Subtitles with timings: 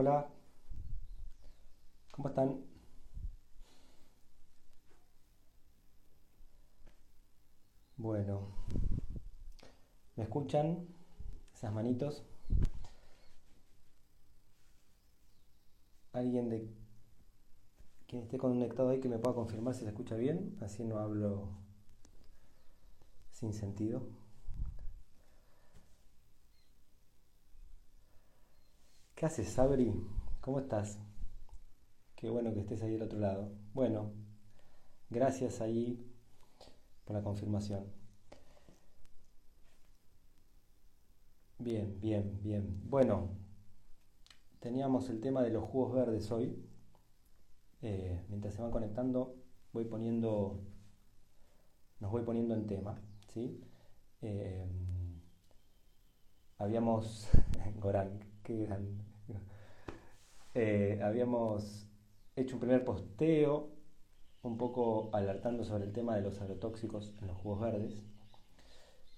[0.00, 0.28] Hola.
[2.12, 2.64] ¿Cómo están?
[7.96, 8.46] Bueno.
[10.14, 10.86] ¿Me escuchan?
[11.52, 12.22] Esas manitos.
[16.12, 16.72] Alguien de
[18.06, 21.48] quien esté conectado ahí que me pueda confirmar si se escucha bien, así no hablo
[23.32, 24.27] sin sentido.
[29.18, 29.92] ¿Qué haces, Sabri?
[30.40, 30.96] ¿Cómo estás?
[32.14, 33.50] Qué bueno que estés ahí al otro lado.
[33.74, 34.12] Bueno,
[35.10, 36.08] gracias ahí
[37.04, 37.84] por la confirmación.
[41.58, 42.80] Bien, bien, bien.
[42.88, 43.30] Bueno,
[44.60, 46.56] teníamos el tema de los jugos verdes hoy.
[47.82, 49.34] Eh, mientras se van conectando,
[49.72, 50.60] voy poniendo,
[51.98, 53.00] nos voy poniendo en tema,
[53.34, 53.60] ¿sí?
[54.22, 54.64] Eh,
[56.56, 57.28] habíamos,
[57.80, 59.07] Gorán, qué grande.
[60.60, 61.86] Eh, habíamos
[62.34, 63.70] hecho un primer posteo,
[64.42, 68.02] un poco alertando sobre el tema de los agrotóxicos en los jugos verdes,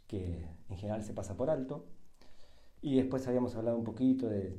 [0.07, 1.87] que en general se pasa por alto.
[2.83, 4.55] Y después habíamos hablado un poquito de,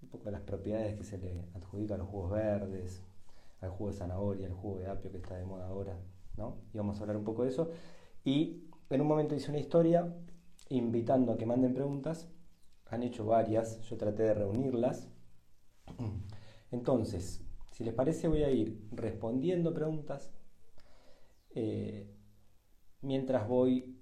[0.00, 3.02] un poco de las propiedades que se le adjudican a los jugos verdes,
[3.60, 5.98] al jugo de zanahoria, al jugo de apio que está de moda ahora,
[6.38, 6.56] ¿no?
[6.72, 7.68] Y vamos a hablar un poco de eso.
[8.24, 10.10] Y en un momento hice una historia
[10.70, 12.28] invitando a que manden preguntas.
[12.86, 15.12] Han hecho varias, yo traté de reunirlas.
[16.70, 20.32] Entonces, si les parece, voy a ir respondiendo preguntas
[21.54, 22.10] eh,
[23.02, 23.98] mientras voy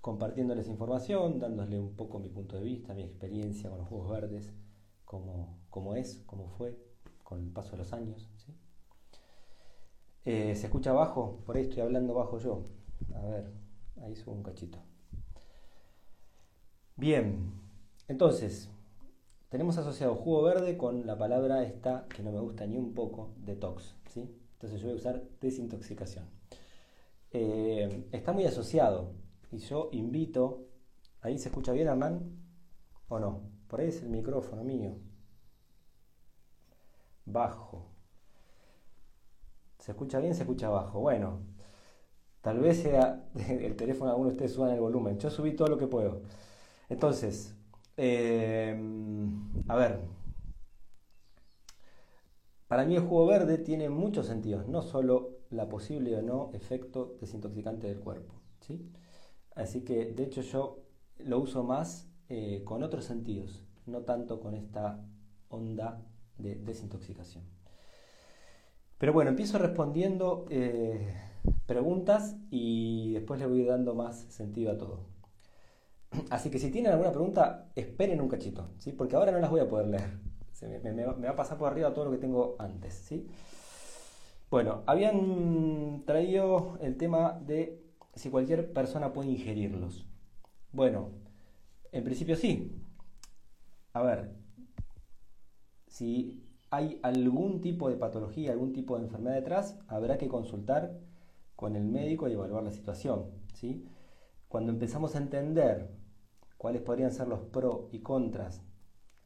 [0.00, 4.54] compartiéndoles información, dándoles un poco mi punto de vista, mi experiencia con los Juegos Verdes,
[5.04, 6.78] cómo, es, cómo fue
[7.24, 8.30] con el paso de los años.
[10.24, 11.42] Eh, ¿Se escucha bajo?
[11.44, 12.66] Por ahí estoy hablando bajo yo.
[13.14, 13.52] A ver,
[14.02, 14.78] ahí subo un cachito.
[16.96, 17.52] Bien,
[18.08, 18.70] entonces,
[19.48, 23.34] tenemos asociado jugo verde con la palabra esta, que no me gusta ni un poco,
[23.38, 23.94] detox.
[24.08, 24.28] ¿sí?
[24.54, 26.28] Entonces yo voy a usar desintoxicación.
[27.30, 29.12] Eh, está muy asociado
[29.52, 30.66] y yo invito,
[31.20, 32.36] ¿ahí se escucha bien Hernán?
[33.08, 33.42] ¿O no?
[33.68, 34.96] Por ahí es el micrófono mío.
[37.24, 37.90] Bajo.
[39.78, 40.34] ¿Se escucha bien?
[40.34, 41.00] Se escucha bajo.
[41.00, 41.40] Bueno,
[42.40, 45.18] tal vez sea el teléfono alguno de ustedes suban el volumen.
[45.18, 46.22] Yo subí todo lo que puedo.
[46.88, 47.54] Entonces,
[47.96, 48.76] eh,
[49.68, 50.00] a ver.
[52.68, 57.16] Para mí el jugo verde tiene muchos sentidos, no solo la posible o no efecto
[57.20, 58.34] desintoxicante del cuerpo.
[58.60, 58.90] ¿sí?
[59.54, 60.82] Así que de hecho yo
[61.18, 65.00] lo uso más eh, con otros sentidos, no tanto con esta
[65.48, 66.02] onda
[66.38, 67.44] de desintoxicación.
[68.98, 71.14] Pero bueno, empiezo respondiendo eh,
[71.66, 75.15] preguntas y después le voy dando más sentido a todo.
[76.30, 78.92] Así que si tienen alguna pregunta, esperen un cachito, ¿sí?
[78.92, 80.92] porque ahora no las voy a poder leer.
[80.94, 82.94] me, va a pasar por arriba todo lo que tengo antes.
[82.94, 83.26] ¿sí?
[84.50, 87.82] Bueno, habían traído el tema de
[88.14, 90.06] si cualquier persona puede ingerirlos.
[90.72, 91.10] Bueno,
[91.92, 92.72] en principio sí.
[93.92, 94.34] A ver,
[95.86, 100.98] si hay algún tipo de patología, algún tipo de enfermedad detrás, habrá que consultar
[101.54, 103.30] con el médico y evaluar la situación.
[103.54, 103.86] ¿sí?
[104.56, 105.90] Cuando empezamos a entender
[106.56, 108.62] cuáles podrían ser los pros y contras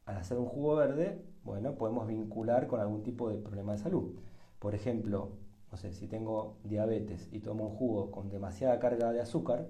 [0.03, 4.19] al hacer un jugo verde, bueno, podemos vincular con algún tipo de problema de salud.
[4.59, 5.37] Por ejemplo,
[5.71, 9.69] no sé, si tengo diabetes y tomo un jugo con demasiada carga de azúcar,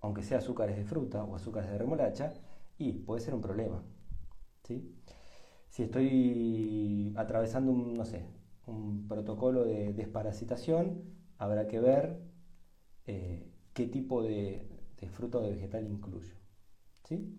[0.00, 2.34] aunque sea azúcares de fruta o azúcares de remolacha,
[2.78, 3.82] y puede ser un problema.
[4.62, 4.94] ¿sí?
[5.68, 8.24] Si estoy atravesando un, no sé,
[8.68, 11.02] un protocolo de desparasitación,
[11.38, 12.20] habrá que ver
[13.06, 14.68] eh, qué tipo de,
[15.10, 16.34] fruto de vegetal incluyo.
[17.04, 17.34] ¿sí?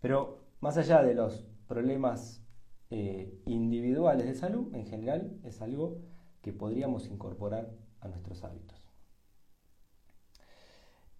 [0.00, 2.42] Pero más allá de los problemas
[2.90, 6.02] eh, individuales de salud, en general es algo
[6.42, 7.70] que podríamos incorporar
[8.00, 8.86] a nuestros hábitos.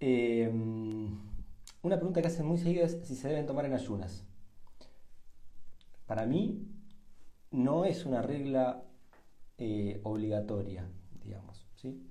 [0.00, 1.16] Em,
[1.82, 4.26] una pregunta que hacen muy seguida es si se deben tomar en ayunas.
[6.06, 6.66] Para mí
[7.52, 8.84] no es una regla
[9.58, 10.90] eh, obligatoria,
[11.22, 11.66] digamos.
[11.76, 12.04] ¿sí?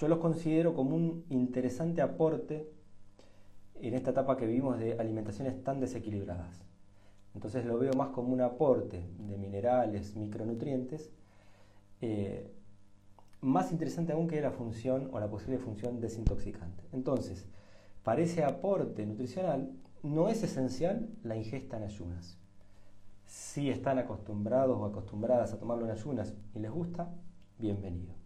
[0.00, 2.66] Yo los considero como un interesante aporte
[3.74, 6.62] en esta etapa que vivimos de alimentaciones tan desequilibradas.
[7.34, 11.10] Entonces lo veo más como un aporte de minerales, micronutrientes,
[12.00, 12.50] eh,
[13.42, 16.82] más interesante aún que la función o la posible función desintoxicante.
[16.92, 17.46] Entonces,
[18.02, 19.70] para ese aporte nutricional
[20.02, 22.38] no es esencial la ingesta en ayunas.
[23.26, 27.14] Si están acostumbrados o acostumbradas a tomarlo en ayunas y les gusta,
[27.58, 28.19] bienvenido.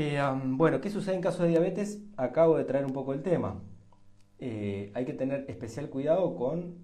[0.00, 2.00] Eh, bueno, ¿qué sucede en caso de diabetes?
[2.16, 3.60] Acabo de traer un poco el tema.
[4.38, 6.76] eh, hay que tener especial cuidado con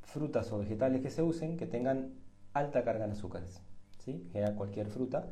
[0.00, 2.14] frutas o vegetales que se usen que tengan
[2.54, 3.60] alta carga en azúcares,
[3.98, 4.30] ¿sí?
[4.56, 5.28] cualquier fruta,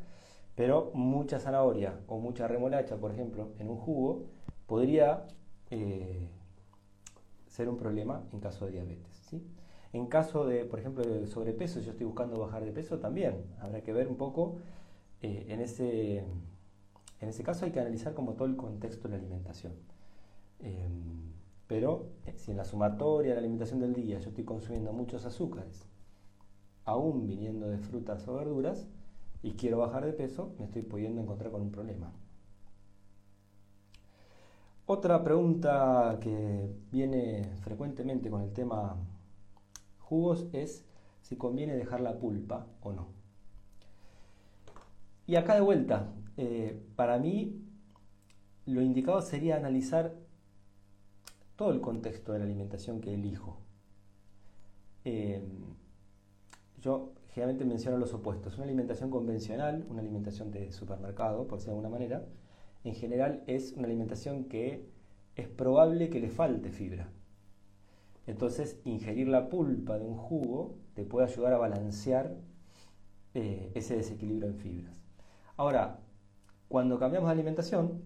[0.54, 4.26] pero mucha zanahoria o mucha remolacha, por ejemplo, en un jugo,
[4.66, 5.26] podría
[5.70, 6.28] eh,
[7.46, 9.22] ser un problema en caso de diabetes.
[9.30, 9.42] ¿sí?
[9.94, 13.80] En caso de, por ejemplo, de sobrepeso, yo estoy buscando bajar de peso, también habrá
[13.80, 14.58] que ver un poco
[15.22, 16.24] en, ese,
[17.20, 19.74] en ese caso hay que analizar como todo el contexto de la alimentación.
[20.60, 21.32] Em,
[21.66, 25.24] pero eh, si en la sumatoria de la alimentación del día yo estoy consumiendo muchos
[25.24, 25.86] azúcares,
[26.84, 28.86] aún viniendo de frutas o verduras,
[29.42, 32.12] y quiero bajar de peso, me estoy pudiendo encontrar con un problema.
[34.86, 38.96] Otra pregunta que viene frecuentemente con el tema
[40.00, 40.84] jugos es
[41.22, 43.06] si conviene dejar la pulpa o no.
[45.26, 46.08] Y acá de vuelta,
[46.42, 47.60] eh, para mí
[48.64, 50.14] lo indicado sería analizar
[51.54, 53.58] todo el contexto de la alimentación que elijo.
[55.04, 55.42] Eh,
[56.80, 58.54] yo generalmente menciono los opuestos.
[58.54, 62.24] Una alimentación convencional, una alimentación de supermercado, por decirlo de alguna manera,
[62.84, 64.88] en general es una alimentación que
[65.36, 67.10] es probable que le falte fibra.
[68.26, 72.34] Entonces, ingerir la pulpa de un jugo te puede ayudar a balancear
[73.34, 75.02] eh, ese desequilibrio en fibras.
[75.58, 76.00] Ahora,
[76.70, 78.00] cuando cambiamos de alimentación,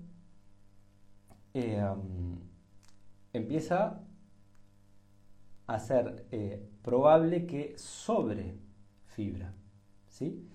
[1.52, 1.84] eh,
[3.34, 4.00] empieza
[5.66, 8.54] a ser eh, probable que sobre
[9.04, 9.52] fibra.
[10.08, 10.48] ¿sí?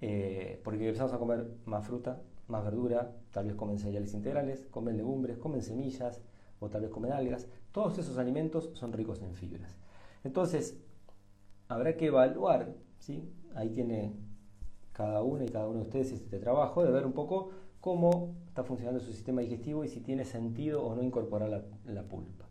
[0.00, 4.96] Eh, porque empezamos a comer más fruta, más verdura, tal vez comen cereales integrales, comen
[4.96, 6.22] legumbres, comen semillas
[6.60, 7.48] o tal vez comen algas.
[7.72, 9.76] Todos esos alimentos son ricos en fibras.
[10.22, 10.78] Entonces,
[11.66, 13.28] habrá que evaluar, ¿sí?
[13.56, 14.14] ahí tiene
[14.92, 17.50] cada uno y cada uno de ustedes este trabajo, de ver un poco
[17.80, 22.42] cómo está funcionando su sistema digestivo y si tiene sentido o no incorporar la pulpa.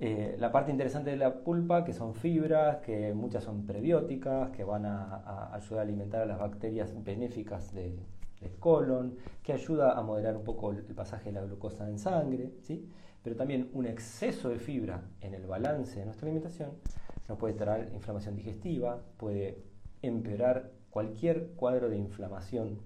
[0.00, 4.64] Eh, la parte interesante de la pulpa, que son fibras, que muchas son prebióticas, que
[4.64, 8.00] van a, ayudar a alimentar a las bacterias benéficas del
[8.58, 12.88] colon, que ayuda a moderar un poco el, pasaje de la glucosa en sangre, ¿sí?
[13.22, 16.72] pero también un exceso de fibra en el balance de nuestra alimentación
[17.28, 19.62] nos puede traer inflamación digestiva, puede
[20.02, 22.78] empeorar cualquier cuadro de inflamación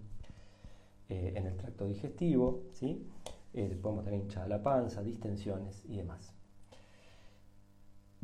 [1.10, 3.06] eh, en el tracto digestivo, ¿sí?
[3.52, 6.32] Eh, podemos tener hinchada la panza, distensiones y demás.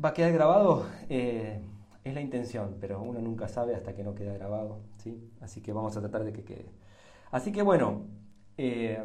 [0.03, 0.87] ¿Va a quedar grabado?
[1.07, 1.61] Eh,
[2.03, 5.29] es la intención, pero uno nunca sabe hasta que no queda grabado, ¿sí?
[5.39, 6.71] Así que vamos a tratar de que quede.
[7.29, 8.07] Así que bueno,
[8.57, 8.97] eh,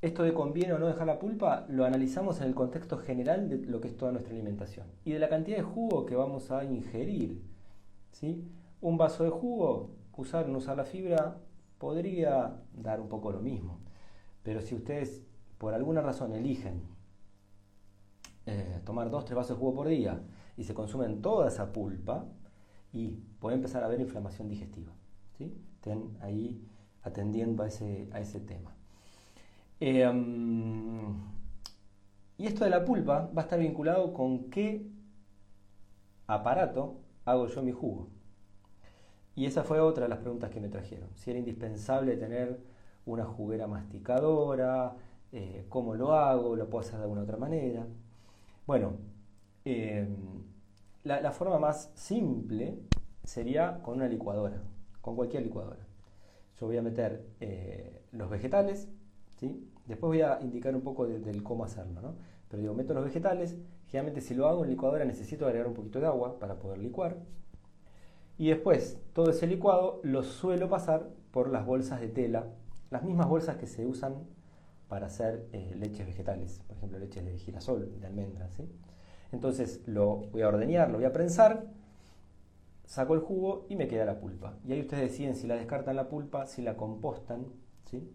[0.00, 3.58] esto de conviene o no dejar la pulpa lo analizamos en el contexto general de
[3.66, 6.62] lo que es toda nuestra alimentación y de la cantidad de jugo que vamos a
[6.62, 7.42] ingerir,
[8.12, 8.44] ¿sí?
[8.80, 11.38] Un vaso de jugo, usar o no usar la fibra,
[11.78, 13.80] podría dar un poco lo mismo.
[14.42, 15.22] Pero si ustedes
[15.58, 16.82] por alguna razón eligen
[18.46, 20.20] eh, tomar dos, tres vasos de jugo por día
[20.56, 22.24] y se consumen toda esa pulpa
[22.92, 24.92] y puede empezar a haber inflamación digestiva.
[25.36, 25.54] ¿sí?
[25.74, 26.66] Estén ahí
[27.02, 28.74] atendiendo a ese, tema.
[29.78, 31.14] Em,
[32.36, 34.86] y esto de la pulpa va a estar vinculado con qué
[36.26, 38.08] aparato hago yo mi jugo.
[39.36, 41.08] Y esa fue otra de las preguntas que me trajeron.
[41.14, 42.60] Si era indispensable tener
[43.06, 44.96] una juguera masticadora,
[45.32, 47.86] eh, cómo lo hago, lo puedo hacer de alguna otra manera.
[48.66, 48.92] Bueno,
[49.64, 50.08] eh,
[51.04, 52.78] la, forma más simple
[53.24, 54.62] sería con una licuadora,
[55.00, 55.86] con cualquier licuadora.
[56.58, 58.88] Yo voy a meter eh, los vegetales,
[59.38, 59.70] ¿sí?
[59.86, 62.14] después voy a indicar un poco del cómo hacerlo, ¿no?
[62.48, 63.56] pero digo, meto los vegetales,
[63.86, 67.16] generalmente si lo hago en licuadora necesito agregar un poquito de agua para poder licuar,
[68.40, 72.46] y después todo ese licuado lo suelo pasar por las bolsas de tela,
[72.88, 74.14] las mismas bolsas que se usan
[74.88, 78.50] para hacer eh, leches vegetales, por ejemplo leches de girasol, de almendras.
[79.30, 81.66] Entonces lo voy a ordeñar, lo voy a prensar,
[82.86, 84.54] saco el jugo y me queda la pulpa.
[84.64, 87.44] Y ahí ustedes deciden si la descartan la pulpa, si la compostan,
[87.90, 88.10] ¿sí?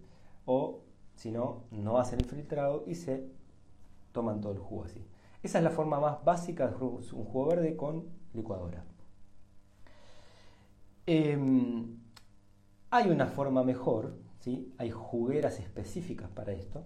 [0.45, 0.79] o
[1.13, 3.29] si no, no hacen el filtrado y se
[4.11, 5.05] toman todo el jugo así.
[5.43, 8.85] Esa es la forma más básica de un jugo verde con licuadora.
[11.07, 11.97] Em,
[12.89, 14.17] hay una forma mejor,
[14.77, 16.83] hay jugueras específicas para esto.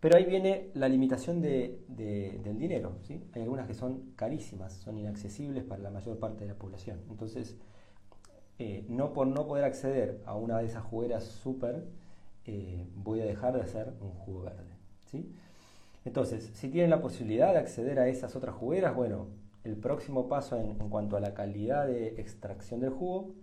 [0.00, 2.96] Pero ahí viene la limitación del dinero.
[3.02, 3.22] ¿sí?
[3.34, 7.00] Hay algunas que son carísimas, son inaccesibles para la mayor parte de la población.
[7.10, 7.56] Entonces,
[8.58, 11.84] eh, no por no poder acceder a una de esas jugueras súper,
[12.46, 14.72] eh, voy a dejar de hacer un jugo verde.
[15.10, 15.30] ¿sí?
[16.06, 19.28] Entonces, si tienen la posibilidad de acceder a esas otras jugueras, bueno,
[19.64, 23.34] el próximo paso en, cuanto a la calidad de extracción del jugo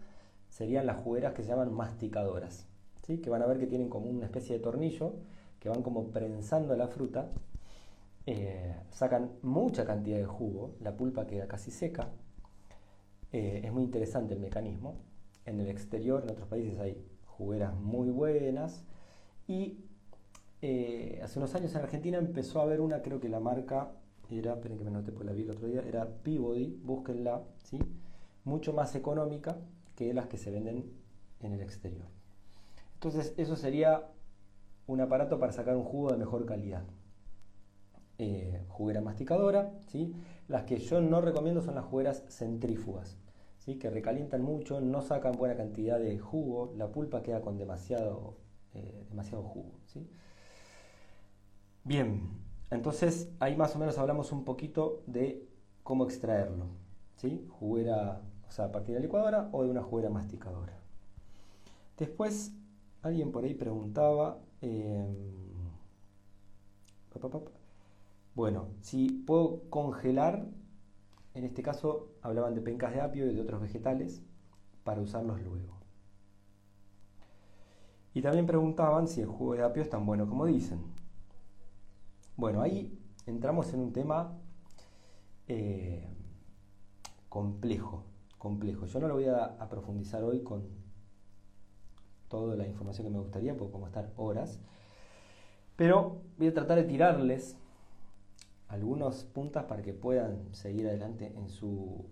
[0.49, 2.67] serían las jugueras que se llaman masticadoras
[3.15, 5.13] que van a ver que tienen como una especie de tornillo
[5.59, 7.29] que van como prensando la fruta,
[8.25, 12.09] eh, sacan mucha cantidad de jugo, la pulpa queda casi seca.
[13.31, 14.97] Eh, es muy interesante el mecanismo.
[15.45, 18.83] En el exterior, en otros países, hay jugueras muy buenas.
[19.47, 19.79] Y
[20.61, 23.93] eh, hace unos años en Argentina empezó a haber una, creo que la marca
[24.31, 27.79] era, esperen que me noté por la vi el otro día, era Peabody, búsquenla, ¿sí?
[28.43, 29.57] mucho más económica
[29.95, 30.91] que las que se venden
[31.41, 32.05] en el exterior.
[32.93, 34.09] Entonces, eso sería
[34.87, 36.83] un aparato para sacar un jugo de mejor calidad.
[38.19, 40.15] Eh, juguera masticadora, ¿sí?
[40.47, 43.17] las que yo no recomiendo son las jugueras centrífugas,
[43.59, 43.75] ¿sí?
[43.75, 48.37] que recalientan mucho, no sacan buena cantidad de jugo, la pulpa queda con demasiado,
[48.73, 49.73] eh, demasiado jugo.
[49.85, 50.09] ¿sí?
[51.83, 55.47] Bien, entonces ahí más o menos hablamos un poquito de
[55.83, 56.65] cómo extraerlo,
[57.15, 57.47] ¿sí?
[57.59, 60.77] juguera, o sea, a partir de la licuadora o de una juguera masticadora.
[61.97, 62.53] Después,
[63.01, 65.15] alguien por ahí preguntaba, em,
[68.35, 70.45] bueno, si puedo congelar,
[71.33, 74.21] en este caso hablaban de pencas de apio y de otros vegetales,
[74.83, 75.77] para usarlos luego.
[78.13, 80.96] Y también preguntaban si el jugo de apio es tan bueno como dicen.
[82.37, 84.37] Bueno, ahí entramos en un tema
[85.47, 86.07] eh,
[87.29, 88.03] complejo,
[88.37, 88.85] complejo.
[88.85, 90.67] Yo no lo voy a, profundizar hoy con
[92.27, 94.61] toda la información que me gustaría, porque como estar horas,
[95.75, 97.57] pero voy a tratar de tirarles
[98.67, 102.05] algunos puntos para que puedan seguir adelante en su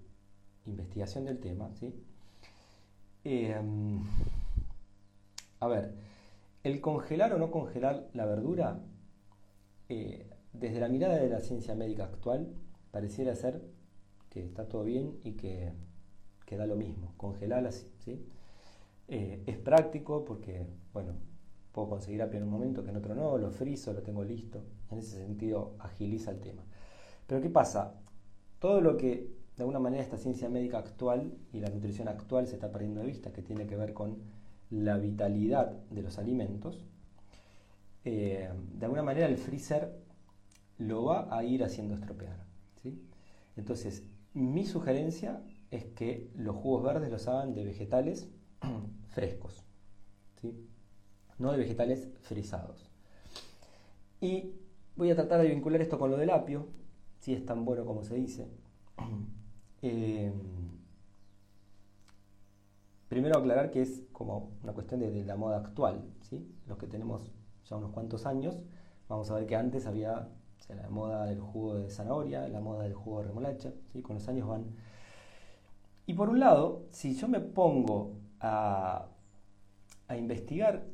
[0.65, 1.69] investigación del tema.
[1.75, 2.03] ¿sí?
[3.23, 4.01] Em,
[5.59, 5.93] a ver,
[6.63, 8.79] el congelar o no congelar la verdura,
[9.89, 12.53] eh, desde la mirada de la ciencia médica actual,
[12.91, 13.61] pareciera ser
[14.29, 15.73] que está todo bien y que,
[16.51, 18.25] da lo mismo, congelarla, ¿sí?
[19.07, 21.13] Eh, es práctico porque, bueno,
[21.71, 24.63] puedo conseguir apio en un momento que en otro no, lo friso, lo tengo listo.
[24.91, 26.63] En ese sentido, agiliza el tema.
[27.27, 27.95] Pero ¿qué pasa?
[28.59, 32.55] Todo lo que de alguna manera esta ciencia médica actual y la nutrición actual se
[32.55, 34.17] está perdiendo de vista, que tiene que ver con
[34.69, 36.85] la vitalidad de los alimentos,
[38.05, 39.99] eh, de alguna manera el freezer
[40.77, 42.45] lo va a ir haciendo estropear.
[42.81, 43.01] ¿sí?
[43.57, 48.29] Entonces, mi sugerencia es que los jugos verdes los hagan de vegetales
[49.09, 49.65] frescos.
[50.41, 50.67] ¿sí?
[51.37, 52.89] no de vegetales frisados.
[54.21, 54.53] Y
[54.95, 56.67] voy a tratar de vincular esto con lo del apio,
[57.19, 58.47] si es tan bueno como se dice.
[59.87, 60.33] Eh,
[63.07, 66.43] primero aclarar que es como una cuestión de, la moda actual, ¿sí?
[66.65, 67.34] los que tenemos
[67.65, 68.63] ya unos cuantos años,
[69.07, 70.29] vamos a ver que antes había
[70.69, 74.01] la moda del jugo de zanahoria, la moda del jugo de remolacha, ¿sí?
[74.01, 74.65] con los años van.
[76.07, 79.07] Y por un lado, si yo me pongo a,
[80.07, 80.85] a investigar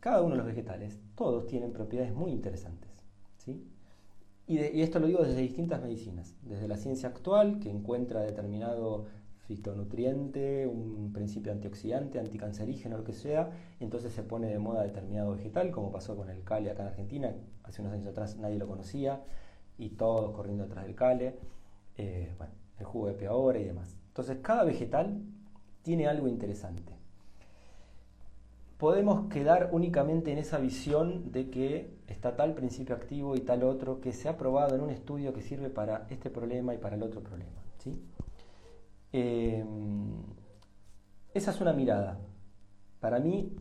[0.00, 2.90] cada uno de los vegetales, todos tienen propiedades muy interesantes.
[3.36, 3.62] ¿sí?
[4.46, 9.06] Y, esto lo digo desde distintas medicinas, desde la ciencia actual, que encuentra determinado
[9.56, 15.72] fitonutriente, un principio antioxidante, anticancerígeno, lo que sea, entonces se pone de moda determinado vegetal,
[15.72, 19.24] como pasó con el cale acá en Argentina, hace unos años atrás nadie lo conocía,
[19.76, 21.34] y todos corriendo detrás del cale,
[21.96, 23.96] eh, bueno, el jugo de peor y demás.
[24.06, 25.20] Entonces cada vegetal
[25.82, 27.00] tiene algo interesante
[28.80, 34.00] podemos quedar únicamente en esa visión de que está tal principio activo y tal otro
[34.00, 37.02] que se ha probado en un estudio que sirve para este problema y para el
[37.02, 37.60] otro problema.
[37.76, 38.00] ¿sí?
[39.12, 39.64] Eh,
[41.34, 42.18] esa es una mirada.
[43.00, 43.56] Para mí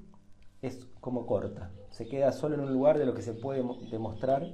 [0.62, 1.72] es como corta.
[1.91, 4.46] Se queda solo en un lugar de lo que se puede demostrar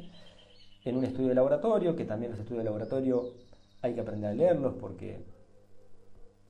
[0.83, 3.33] en un estudio de laboratorio, que también los estudios de laboratorio
[3.81, 5.25] hay que aprender a leerlos porque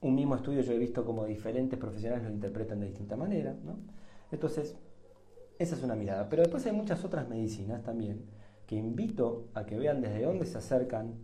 [0.01, 3.55] un mismo estudio yo he visto como diferentes profesionales lo interpretan de distinta manera.
[3.63, 3.77] ¿no?
[4.31, 4.75] Entonces,
[5.57, 6.27] esa es una mirada.
[6.29, 8.25] Pero después hay muchas otras medicinas también
[8.67, 11.15] que invito a que vean desde dónde se acercan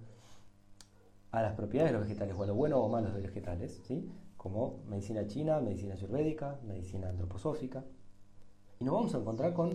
[1.32, 3.82] a las propiedades de los vegetales, o a lo bueno o malo de los vegetales,
[3.86, 4.10] ¿sí?
[4.38, 7.84] como medicina china, medicina ayurvédica, medicina antroposófica.
[8.80, 9.72] Y nos vamos a encontrar con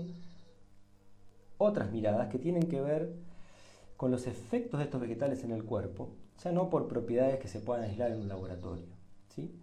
[1.59, 3.15] otras miradas que tienen que ver
[3.97, 6.11] con los efectos de estos vegetales en el cuerpo,
[6.43, 8.87] ya no por propiedades que se puedan aislar en un laboratorio.
[9.29, 9.55] ¿sí?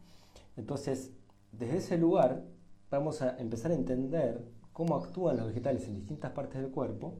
[0.57, 1.11] Entonces,
[1.51, 2.43] desde ese lugar
[2.89, 7.15] vamos a empezar a entender cómo actúan los vegetales en distintas partes del cuerpo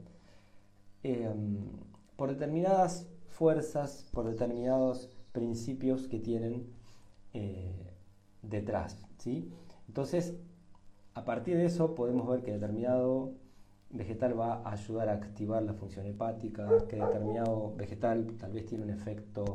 [1.04, 1.58] em,
[2.16, 6.68] por determinadas fuerzas, por determinados principios que tienen
[7.34, 7.92] eh,
[8.42, 9.06] detrás.
[9.18, 9.52] ¿sí?
[9.88, 10.36] Entonces,
[11.14, 13.34] a partir de eso podemos ver que determinado
[13.90, 18.84] vegetal va a ayudar a activar la función hepática, que determinado vegetal tal vez tiene
[18.84, 19.54] un efecto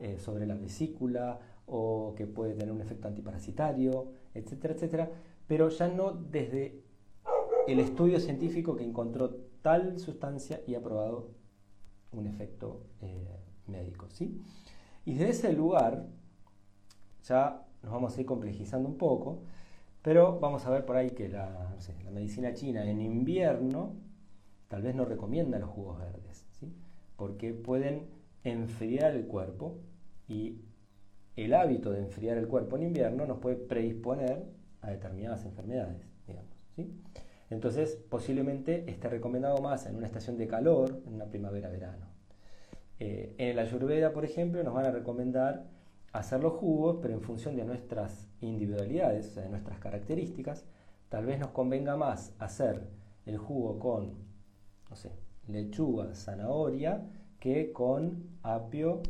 [0.00, 5.10] eh, sobre la vesícula o que puede tener un efecto antiparasitario, etcétera, etcétera
[5.48, 6.84] pero ya no desde
[7.66, 11.30] el estudio científico que encontró tal sustancia y ha probado
[12.12, 14.08] un efecto eh, médico.
[14.10, 14.40] ¿sí?
[15.04, 16.06] Y desde ese lugar,
[17.24, 19.42] ya nos vamos a ir complejizando un poco,
[20.02, 21.76] pero vamos a ver por ahí que la,
[22.12, 23.94] medicina china en invierno
[24.68, 26.72] tal vez no recomienda los jugos verdes, ¿sí?
[27.16, 28.06] porque pueden
[28.44, 29.78] enfriar el cuerpo
[30.28, 30.60] y
[31.36, 34.46] el hábito de enfriar el cuerpo en invierno nos puede predisponer
[34.80, 36.52] a determinadas enfermedades, digamos.
[36.74, 36.90] ¿sí?
[37.50, 42.06] Entonces, posiblemente esté recomendado más en una estación de calor, en una primavera-verano.
[43.00, 45.66] Eh, en el ayurveda, por ejemplo, nos van a recomendar
[46.12, 50.64] hacer los jugos, pero en función de nuestras individualidades, o sea, de nuestras características.
[51.08, 52.88] Tal vez nos convenga más hacer
[53.24, 54.14] el jugo con,
[54.90, 55.12] no sé,
[55.46, 57.06] lechuga, zanahoria,
[57.38, 59.02] que con apio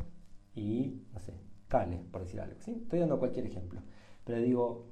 [0.54, 1.34] y, no sé,
[1.66, 2.56] cale, por decir algo.
[2.58, 3.80] Estoy dando cualquier ejemplo.
[4.24, 4.86] Pero digo,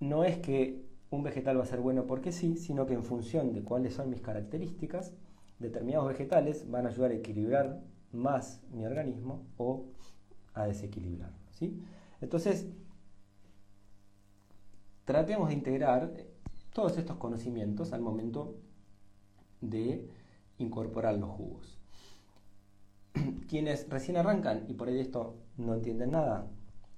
[0.00, 3.52] no es que un vegetal va a ser bueno porque sí, sino que en función
[3.52, 5.12] de cuáles son mis características,
[5.58, 7.80] determinados vegetales van a ayudar a equilibrar
[8.12, 9.86] más mi organismo o
[10.54, 11.32] a desequilibrar.
[11.52, 11.82] ¿sí?
[12.20, 12.66] Entonces,
[15.04, 16.12] tratemos de integrar
[16.72, 18.56] todos estos conocimientos al momento
[19.60, 20.08] de
[20.58, 21.78] incorporar los jugos.
[23.48, 26.50] Quienes recién arrancan y por ahí esto no entienden nada,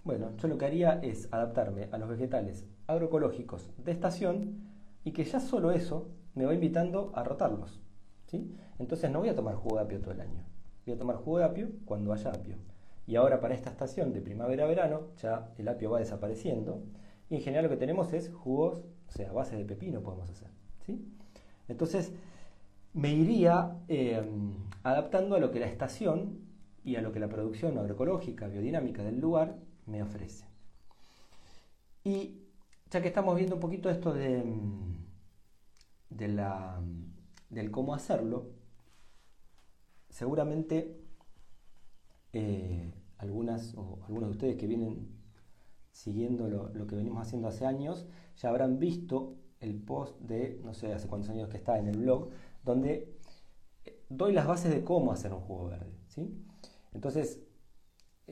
[0.09, 4.57] bueno, yo lo que haría es adaptarme a los vegetales agroecológicos de estación
[5.05, 7.79] y que ya solo eso me va invitando a rotarlos.
[8.25, 8.57] ¿sí?
[8.79, 10.47] Entonces no voy a tomar jugo de apio todo el año.
[10.87, 12.57] Voy a tomar jugo de apio cuando haya apio.
[13.07, 16.81] Y ahora para esta estación de primavera-verano ya el apio va desapareciendo
[17.29, 20.31] y en general lo que tenemos es jugos, o sea, a base de pepino podemos
[20.31, 20.49] hacer.
[20.87, 21.05] ¿sí?
[21.69, 22.15] Entonces
[22.95, 24.23] me iría eh,
[24.85, 26.39] adaptando a lo que la estación
[26.83, 30.45] y a lo que la producción agroecológica, biodinámica del lugar me ofrece.
[32.05, 32.43] Y
[32.91, 34.43] ya que estamos viendo un poquito esto de,
[36.11, 36.81] de la,
[37.51, 38.51] del cómo hacerlo,
[40.09, 41.01] seguramente
[42.33, 45.09] eh, algunas o algunos de ustedes que vienen
[45.93, 50.73] siguiendo lo, lo, que venimos haciendo hace años, ya habrán visto el post de, no
[50.73, 52.31] sé hace cuántos años que está en el blog,
[52.65, 53.19] donde
[54.09, 55.93] doy las bases de cómo hacer un jugo verde.
[56.09, 56.45] ¿sí?
[56.93, 57.41] Entonces,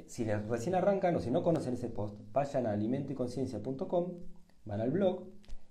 [0.06, 4.12] si recién arrancan o si no conocen ese post, vayan a alimentoyconciencia.com,
[4.64, 5.24] van al blog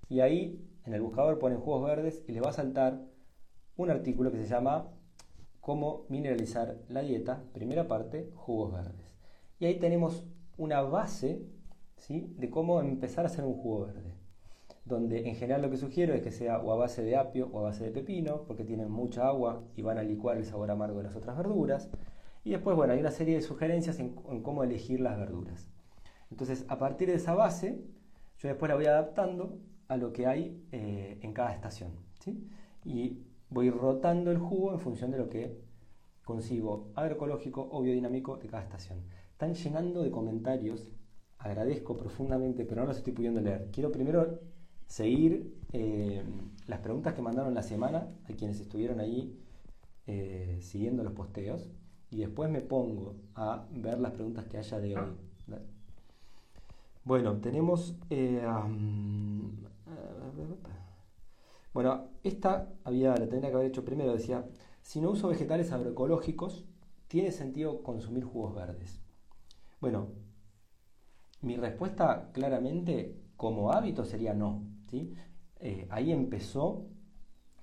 [0.10, 3.02] y ahí en el buscador ponen jugos verdes y les va a saltar
[3.78, 4.92] un artículo que se llama
[5.60, 9.16] Cómo mineralizar la dieta, primera parte, jugos verdes.
[9.60, 10.26] Y ahí tenemos
[10.58, 11.46] una base
[11.98, 12.34] ¿sí?
[12.38, 14.16] de cómo empezar a hacer un jugo verde.
[14.86, 17.60] Donde en general lo que sugiero es que sea o a base de apio o
[17.60, 21.00] a base de pepino, porque tienen mucha agua y van a licuar el sabor amargo
[21.00, 21.90] de las otras verduras.
[22.46, 25.68] Y después, bueno, hay una serie de sugerencias en, cómo elegir las verduras.
[26.30, 27.84] Entonces, a partir de esa base,
[28.38, 31.94] yo después la voy adaptando a lo que hay eh, en cada estación.
[32.20, 32.48] ¿sí?
[32.84, 35.60] Y voy rotando el jugo en función de lo que
[36.24, 39.00] consigo agroecológico o biodinámico de cada estación.
[39.32, 40.94] Están llenando de comentarios,
[41.40, 43.70] agradezco profundamente, pero no los estoy pudiendo leer.
[43.72, 44.40] Quiero primero
[44.86, 46.22] seguir eh,
[46.68, 49.36] las preguntas que mandaron la semana a quienes estuvieron ahí
[50.06, 51.72] eh, siguiendo los posteos
[52.16, 55.12] y después me pongo a ver las preguntas que haya de hoy.
[57.04, 57.94] Bueno, tenemos...
[58.10, 58.42] Eh,
[61.74, 64.48] bueno, esta había, la tendría que haber hecho primero, decía,
[64.82, 66.64] si no uso vegetales agroecológicos,
[67.10, 69.02] ¿tiene sentido consumir jugos verdes?
[69.82, 70.08] Bueno,
[71.42, 74.64] mi respuesta claramente como hábito sería no.
[74.90, 75.14] ¿sí?
[75.60, 76.88] Eh, ahí empezó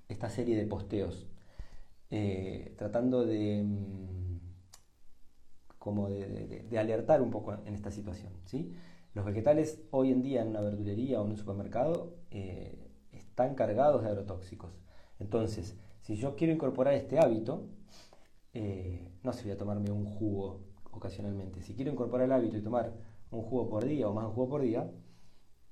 [0.09, 1.25] esta serie de posteos,
[2.11, 4.12] eh, tratando de...
[5.83, 8.31] Como de, alertar un poco en esta situación.
[8.45, 8.73] ¿sí?
[9.13, 14.01] Los vegetales hoy en día en una verdulería o en un supermercado eh, están cargados
[14.01, 14.79] de agrotóxicos.
[15.19, 17.67] Entonces, si yo quiero incorporar este hábito,
[18.53, 21.61] eh, no se voy a tomarme un jugo ocasionalmente.
[21.61, 22.93] Si quiero incorporar el hábito y tomar
[23.29, 24.89] un jugo por día o más un jugo por día,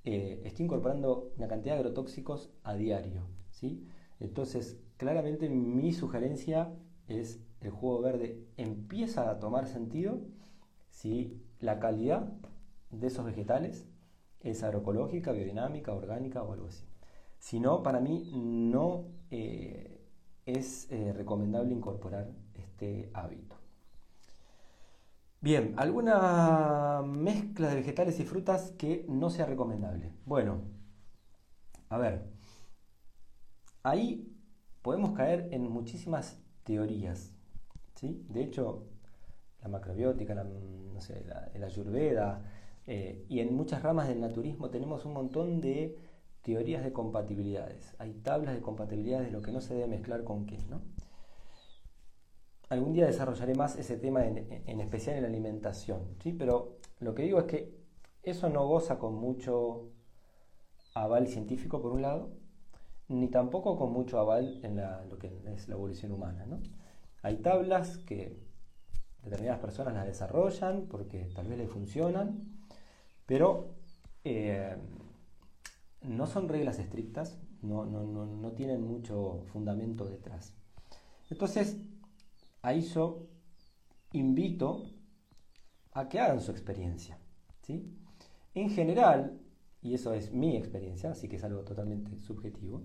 [0.03, 3.29] eh, estoy incorporando una cantidad de agrotóxicos a diario.
[3.49, 3.87] ¿sí?
[4.19, 6.75] Entonces, claramente mi sugerencia
[7.19, 10.19] es el jugo verde empieza a tomar sentido
[10.89, 12.31] si la calidad
[12.89, 13.87] de esos vegetales
[14.41, 16.83] es agroecológica, biodinámica, orgánica o algo así.
[17.39, 20.01] Si no, para mí no eh,
[20.45, 23.55] es eh, recomendable incorporar este hábito.
[25.39, 30.13] Bien, ¿alguna mezcla de vegetales y frutas que no sea recomendable?
[30.25, 30.61] Bueno,
[31.89, 32.29] a ver,
[33.81, 34.31] ahí
[34.83, 37.33] podemos caer en muchísimas teorías.
[38.01, 38.87] De hecho,
[39.61, 42.43] la macrobiótica, la, ayurveda
[42.87, 45.97] eh, y en muchas ramas del naturismo tenemos un montón de
[46.41, 47.95] teorías de compatibilidades.
[47.99, 50.81] Hay tablas de compatibilidades de lo que no se debe mezclar con qué, ¿no?
[52.69, 56.33] Algún día desarrollaré más ese tema en, especial en la alimentación, ¿sí?
[56.33, 57.75] Pero lo que digo es que
[58.23, 59.89] eso no goza con mucho
[60.93, 62.31] aval científico por un lado,
[63.11, 64.77] ni tampoco con mucho aval en
[65.09, 66.59] lo que es la evolución humana, ¿no?
[67.21, 68.37] Hay tablas que
[69.23, 72.57] determinadas personas las desarrollan porque tal vez les funcionan,
[73.25, 73.75] pero
[74.23, 74.75] eh,
[76.01, 80.55] no son reglas estrictas, no, no, tienen mucho fundamento detrás.
[81.29, 81.77] Entonces,
[82.63, 83.27] a eso
[84.13, 84.83] invito
[85.93, 87.19] a que hagan su experiencia.
[87.61, 87.95] ¿sí?
[88.55, 89.39] En general,
[89.81, 92.81] y eso es mi experiencia, así que es algo totalmente subjetivo,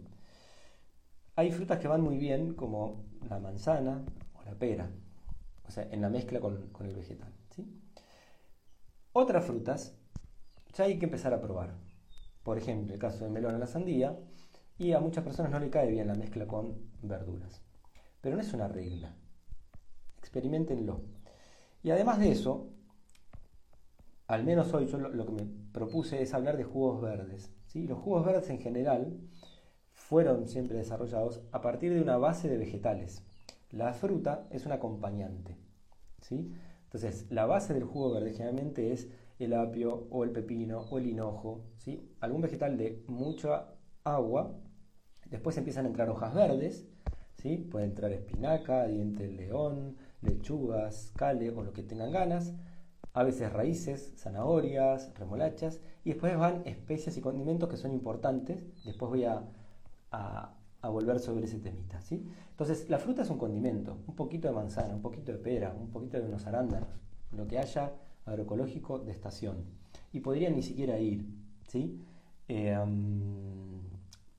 [1.36, 4.90] hay frutas que van muy bien como la manzana o la pera,
[5.66, 7.32] o sea, en la mezcla con, el vegetal.
[7.54, 7.64] ¿sí?
[9.12, 9.94] Otras frutas
[10.74, 11.74] ya hay que empezar a probar.
[12.42, 14.18] Por ejemplo, el caso del melón a la sandía,
[14.78, 17.62] y a muchas personas no le cae bien la mezcla con verduras.
[18.20, 19.14] Pero no es una regla.
[20.18, 21.02] Experimentenlo.
[21.82, 22.68] Y además de eso,
[24.26, 27.50] al menos hoy yo lo, que me propuse es hablar de jugos verdes.
[27.66, 27.86] ¿sí?
[27.86, 29.18] Los jugos verdes en general
[30.08, 33.24] fueron siempre desarrollados a partir de una base de vegetales.
[33.72, 35.56] La fruta es un acompañante.
[36.20, 36.52] ¿sí?
[36.84, 39.08] Entonces, la base del jugo verde generalmente es
[39.40, 42.08] el apio o el pepino o el hinojo, ¿sí?
[42.20, 44.54] algún vegetal de mucha agua.
[45.28, 46.86] Después empiezan a entrar hojas verdes,
[47.34, 47.56] ¿sí?
[47.56, 52.54] puede entrar espinaca, diente de león, lechugas, cale o lo que tengan ganas.
[53.12, 55.80] A veces raíces, zanahorias, remolachas.
[56.04, 58.64] Y después van especias y condimentos que son importantes.
[58.84, 59.24] Después voy
[60.16, 62.00] a, volver sobre ese temita.
[62.00, 62.24] ¿sí?
[62.50, 63.98] Entonces, la fruta es un condimento.
[64.06, 66.88] Un poquito de manzana, un poquito de pera, un poquito de unos arándanos.
[67.32, 67.92] Lo que haya
[68.24, 69.64] agroecológico de estación.
[70.12, 71.26] Y podrían ni siquiera ir,
[71.66, 72.00] ¿sí?
[72.48, 72.76] Eh,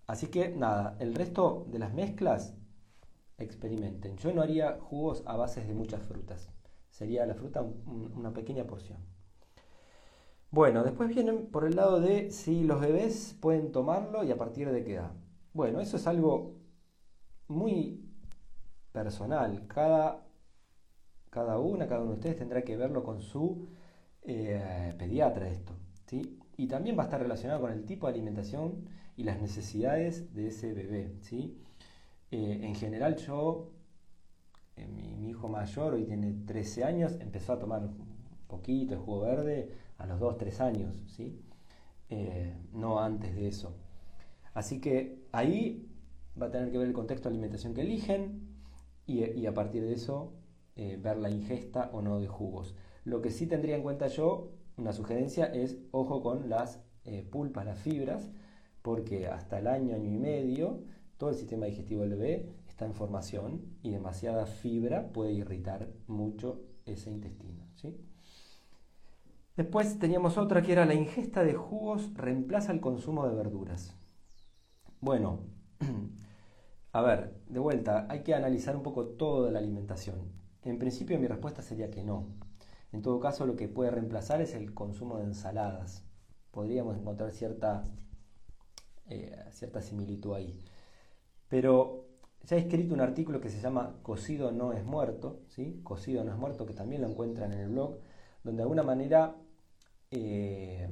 [0.08, 2.54] así que nada, el resto de las mezclas
[3.38, 4.18] experimenten.
[4.18, 6.50] Yo no haría jugos a bases de muchas frutas.
[6.90, 8.98] Sería la fruta una pequeña porción.
[10.50, 14.72] Bueno, después vienen por el lado de si los bebés pueden tomarlo y a partir
[14.72, 15.12] de qué edad.
[15.54, 16.56] Bueno, eso es algo
[17.48, 18.04] muy
[18.92, 19.68] personal.
[19.68, 20.26] Cada,
[21.30, 23.68] cada una, cada uno de ustedes tendrá que verlo con su
[24.24, 25.74] eh, pediatra esto.
[26.06, 26.40] ¿sí?
[26.58, 30.48] Y también va a estar relacionado con el tipo de alimentación y las necesidades de
[30.48, 31.16] ese bebé.
[31.22, 31.62] ¿sí?
[32.32, 33.72] Eh, en general yo,
[34.76, 37.96] eh, mi, hijo mayor, hoy tiene 13 años, empezó a tomar un
[38.48, 41.42] poquito de jugo verde a los 2, 3 años, ¿sí?
[42.72, 43.76] no antes de eso.
[44.54, 45.88] Así que ahí
[46.40, 48.48] va a tener que ver el contexto de alimentación que eligen
[49.06, 50.34] y, a partir de eso
[50.76, 52.76] ver la ingesta o no de jugos.
[53.04, 57.66] Lo que sí tendría en cuenta yo, una sugerencia, es ojo con las eh, pulpas,
[57.66, 58.30] las fibras,
[58.82, 60.84] porque hasta el año, año y medio,
[61.18, 66.62] todo el sistema digestivo del bebé está en formación y demasiada fibra puede irritar mucho
[66.86, 67.66] ese intestino.
[69.56, 73.97] Después teníamos otra que era la ingesta de jugos reemplaza el consumo de verduras.
[75.02, 75.40] Bueno,
[76.92, 80.32] a ver, de vuelta, hay que analizar un poco toda la alimentación.
[80.64, 82.28] En principio mi respuesta sería que no.
[82.92, 86.04] En todo caso, lo que puede reemplazar es el consumo de ensaladas.
[86.52, 87.84] Podríamos encontrar cierta,
[89.08, 90.60] eh, cierta similitud ahí.
[91.50, 92.06] Pero
[92.44, 95.80] ya he escrito un artículo que se llama Cocido no es muerto, ¿sí?
[95.84, 98.00] Cocido no es muerto, que también lo encuentran en el blog,
[98.44, 99.36] donde de alguna manera
[100.12, 100.90] eh,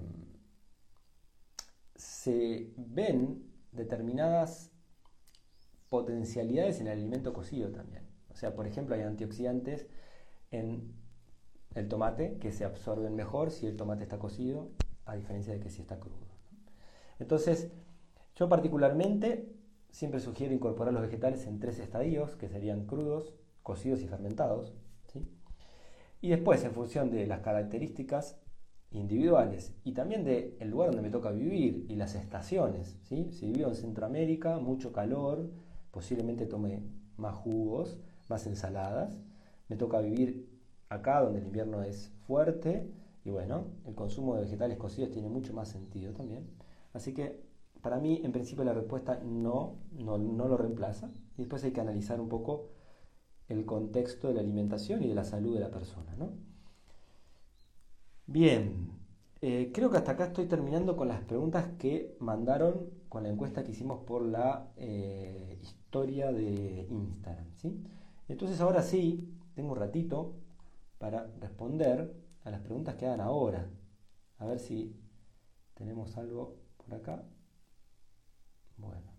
[1.96, 3.45] se ven
[3.76, 4.72] determinadas
[5.90, 8.08] potencialidades en el alimento cocido también.
[8.30, 9.88] O sea, por ejemplo, hay antioxidantes
[10.52, 10.94] en
[11.74, 14.72] el tomate, que se absorben mejor si el tomate está cocido,
[15.06, 16.28] a diferencia de que si está crudo.
[17.20, 17.72] Entonces,
[18.36, 19.54] yo particularmente
[19.90, 23.34] siempre sugiero incorporar los vegetales en tres estadios, que serían crudos,
[23.64, 24.74] cocidos y fermentados.
[26.22, 28.38] Y después, en función de las características
[28.96, 32.98] individuales y también del lugar donde me toca vivir y las estaciones.
[33.04, 33.32] ¿sí?
[33.32, 35.50] Si vivo en Centroamérica, mucho calor,
[35.92, 36.84] posiblemente tome
[37.18, 37.98] más jugos,
[38.30, 39.22] más ensaladas.
[39.70, 40.50] Me toca vivir
[40.90, 42.92] acá donde el invierno es fuerte
[43.24, 46.48] y bueno, el consumo de vegetales cocidos tiene mucho más sentido también.
[46.94, 47.44] Así que
[47.82, 52.20] para mí en principio la respuesta no, no, lo reemplaza y después hay que analizar
[52.22, 52.70] un poco
[53.48, 56.16] el contexto de la alimentación y de la salud de la persona.
[56.18, 56.34] ¿no?
[58.28, 58.92] Bien,
[59.42, 63.64] eh, creo que hasta acá estoy terminando con las preguntas que mandaron con la encuesta
[63.64, 67.56] que hicimos por la eh, historia de Instagram.
[67.56, 67.84] ¿sí?
[68.28, 70.36] Entonces ahora sí, tengo un ratito
[70.98, 73.70] para responder a las preguntas que hagan ahora.
[74.40, 74.96] A ver si
[75.76, 77.24] tenemos algo por acá.
[78.78, 79.14] Bueno.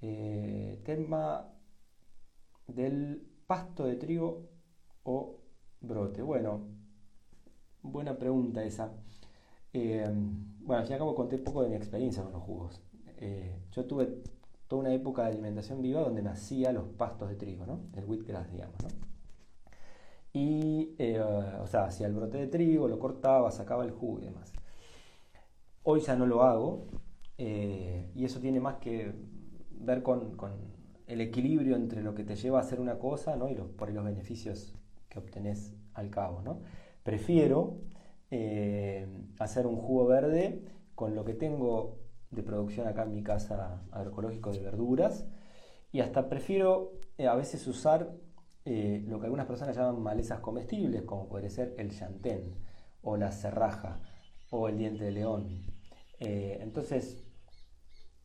[0.00, 1.52] Eh, tema
[2.68, 4.48] del pasto de trigo
[5.02, 5.40] o
[5.80, 6.22] brote.
[6.22, 6.77] Bueno,
[7.92, 8.92] buena pregunta esa.
[9.72, 10.04] Eh,
[10.60, 12.80] bueno, al fin y al cabo conté un poco de mi experiencia con los jugos.
[13.18, 14.22] Eh, yo tuve
[14.66, 17.80] toda una época de alimentación viva donde nacía los pastos de trigo, ¿no?
[17.96, 18.88] El wheatgrass, digamos, ¿no?
[20.32, 20.94] Y,
[21.60, 24.52] o sea, hacía el brote de trigo, lo cortaba, sacaba el jugo y demás.
[25.82, 26.86] Hoy ya no lo hago
[27.38, 29.14] y eso tiene más que
[29.70, 30.36] ver con,
[31.06, 33.48] el equilibrio entre lo que te lleva a hacer una cosa ¿no?
[33.48, 34.74] y por los beneficios
[35.08, 36.42] que obtenés al cabo.
[36.42, 36.60] ¿no?
[37.08, 37.80] Prefiero
[38.30, 40.62] eh, hacer un jugo verde
[40.94, 45.26] con lo que tengo de producción acá en mi casa agroecológico de verduras
[45.90, 48.14] y hasta prefiero eh, a veces usar
[48.66, 52.54] eh, lo que algunas personas llaman malezas comestibles, como puede ser el chantén
[53.00, 54.02] o la serraja
[54.50, 55.64] o el diente de león.
[56.18, 57.24] entonces,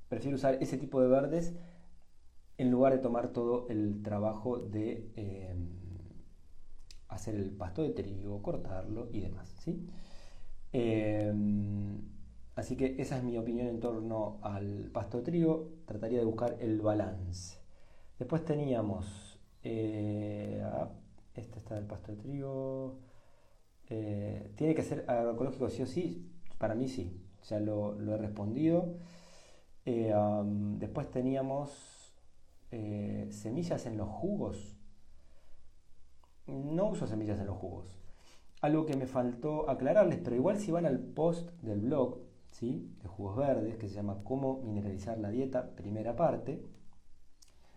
[0.09, 1.55] prefiero usar ese tipo de verdes
[2.57, 5.09] en lugar de tomar todo el trabajo de
[7.15, 9.55] hacer el pasto de trigo, cortarlo y demás.
[9.59, 9.87] ¿sí?
[10.71, 12.01] Em,
[12.55, 15.69] así que esa es mi opinión en torno al pasto de trigo.
[15.85, 17.59] Trataría de buscar el balance.
[18.19, 20.89] Después teníamos, eh, ah,
[21.35, 22.99] este está el pasto de trigo.
[23.89, 26.31] Eh, ¿Tiene que ser agroecológico sí o sí?
[26.57, 28.95] Para mí sí, ya lo he respondido.
[29.85, 30.13] Eh,
[30.79, 32.13] después teníamos
[33.29, 34.75] semillas en los jugos.
[36.47, 37.97] No uso semillas en los jugos.
[38.61, 42.95] Algo que me faltó aclararles, pero igual si van al post del blog ¿sí?
[43.01, 46.63] de Jugos Verdes, que se llama Cómo mineralizar la dieta, primera parte,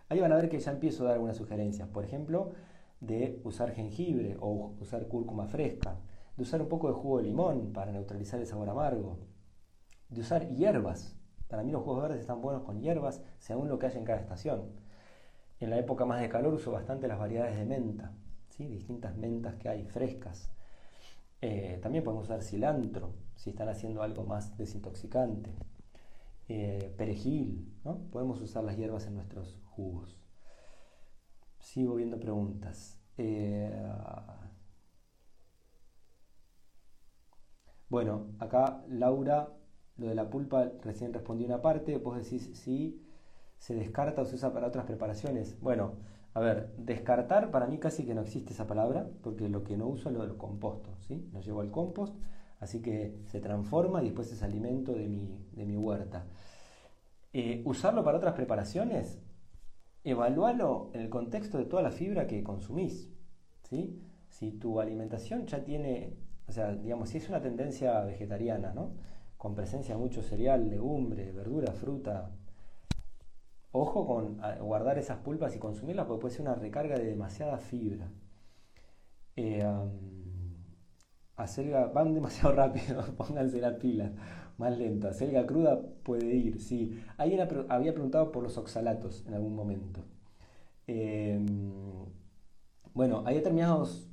[0.09, 1.89] ahí van a ver que ya empiezo a dar algunas sugerencias.
[1.89, 2.53] Por ejemplo,
[3.01, 5.99] de usar jengibre o usar cúrcuma fresca,
[6.37, 9.19] de usar un poco de jugo de limón para neutralizar el sabor amargo,
[10.09, 11.17] de usar hierbas
[11.49, 14.19] para mí los jugos verdes están buenos con hierbas según lo que haya en cada
[14.19, 14.73] estación.
[15.61, 18.13] En la época más de calor uso bastante las variedades de menta,
[18.65, 20.51] distintas mentas que hay frescas.
[21.41, 25.55] Eh, también podemos usar cilantro si están haciendo algo más desintoxicante.
[26.49, 27.99] Eh, perejil, ¿no?
[28.11, 30.19] podemos usar las hierbas en nuestros jugos.
[31.59, 33.01] Sigo viendo preguntas.
[33.19, 33.71] Eh,
[37.89, 39.49] bueno, acá Laura
[39.97, 43.03] lo de la pulpa recién respondí una parte, vos decís si
[43.59, 45.59] se descarta o se usa para otras preparaciones.
[45.61, 45.95] Bueno,
[46.37, 49.87] a ver, descartar para mí casi que no existe esa palabra, porque lo que no
[49.87, 51.27] uso es lo del composto, ¿sí?
[51.33, 52.15] Lo llevo al compost,
[52.61, 56.27] así que se transforma y después es alimento de mi, de mi huerta.
[57.33, 59.19] Eh, usarlo para otras preparaciones,
[60.05, 63.11] evalúalo en el contexto de toda la fibra que consumís,
[63.63, 63.99] ¿sí?
[64.29, 68.93] Si tu alimentación ya tiene, o sea, digamos, si es una tendencia vegetariana, ¿no?
[69.39, 72.31] con presencia de mucho cereal, legumbre, verdura, fruta.
[73.79, 78.11] Ojo con guardar esas pulpas y consumirlas porque puede ser una recarga de demasiada fibra.
[79.37, 79.63] Eh,
[81.37, 84.13] a selga van demasiado rápido, pónganse las pilas,
[84.57, 85.13] más lenta.
[85.13, 86.99] Selga cruda puede ir, sí.
[87.19, 90.01] Alguien había preguntado por los oxalatos en algún momento.
[90.87, 91.39] Eh,
[92.95, 94.09] bueno, hay determinados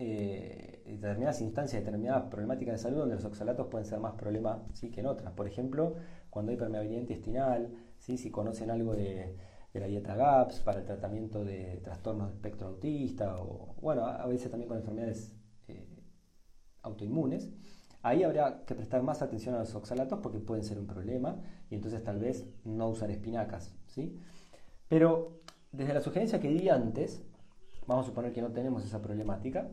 [0.00, 4.90] eh, determinadas instancias, determinadas problemáticas de salud donde los oxalatos pueden ser más problema ¿sí?
[4.90, 5.32] que en otras.
[5.34, 5.94] Por ejemplo,
[6.30, 7.70] cuando hay permeabilidad intestinal,
[8.18, 9.36] si conocen algo de,
[9.72, 14.50] la dieta GAPS para el tratamiento de trastornos de espectro autista o, bueno, a veces
[14.50, 15.36] también con enfermedades
[15.68, 15.86] eh,
[16.82, 17.50] autoinmunes.
[18.02, 21.74] Ahí habría que prestar más atención a los oxalatos porque pueden ser un problema y
[21.74, 23.74] entonces tal vez no usar espinacas.
[23.86, 24.18] ¿sí?
[24.88, 27.22] Pero desde la sugerencia que di antes,
[27.86, 29.68] vamos a suponer que no tenemos esa problemática,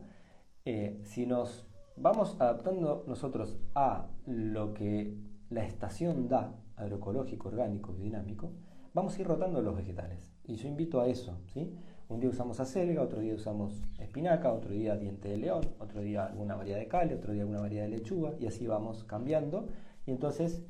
[0.64, 5.16] eh, si nos vamos adaptando nosotros a lo que
[5.50, 8.52] la estación da, agroecológico, orgánico, biodinámico,
[8.94, 10.32] vamos a ir rotando los vegetales.
[10.44, 11.74] Y yo invito a eso, ¿sí?
[12.08, 16.26] Un día usamos acelga, otro día usamos espinaca, otro día diente de león, otro día
[16.26, 19.68] alguna variedad de cale, otro día alguna variedad de lechuga, y así vamos cambiando.
[20.06, 20.62] Y entonces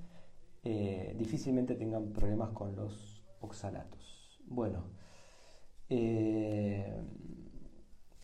[0.64, 4.40] eh, difícilmente tengan problemas con los oxalatos.
[4.46, 4.84] Bueno,
[5.88, 7.00] eh,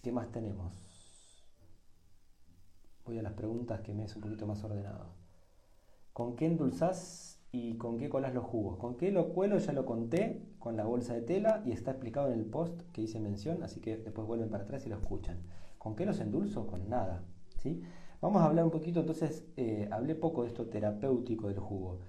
[0.03, 0.95] ¿qué más tenemos?
[3.05, 5.15] voy a las preguntas que me es un poquito más ordenado.
[6.13, 8.79] ¿Con qué endulzás y con qué colas los jugos?
[8.79, 9.59] ¿Con qué lo cuelo?
[9.59, 13.03] Ya lo conté con la bolsa de tela y está explicado en el post que
[13.03, 15.39] hice mención, así que después vuelven para atrás y lo escuchan.
[15.79, 16.67] ¿Con qué los endulzo?
[16.67, 17.23] Con nada.
[17.63, 17.81] ¿sí?
[18.21, 22.01] Vamos a hablar un poquito, entonces, eh, hablé poco de esto terapéutico del jugo.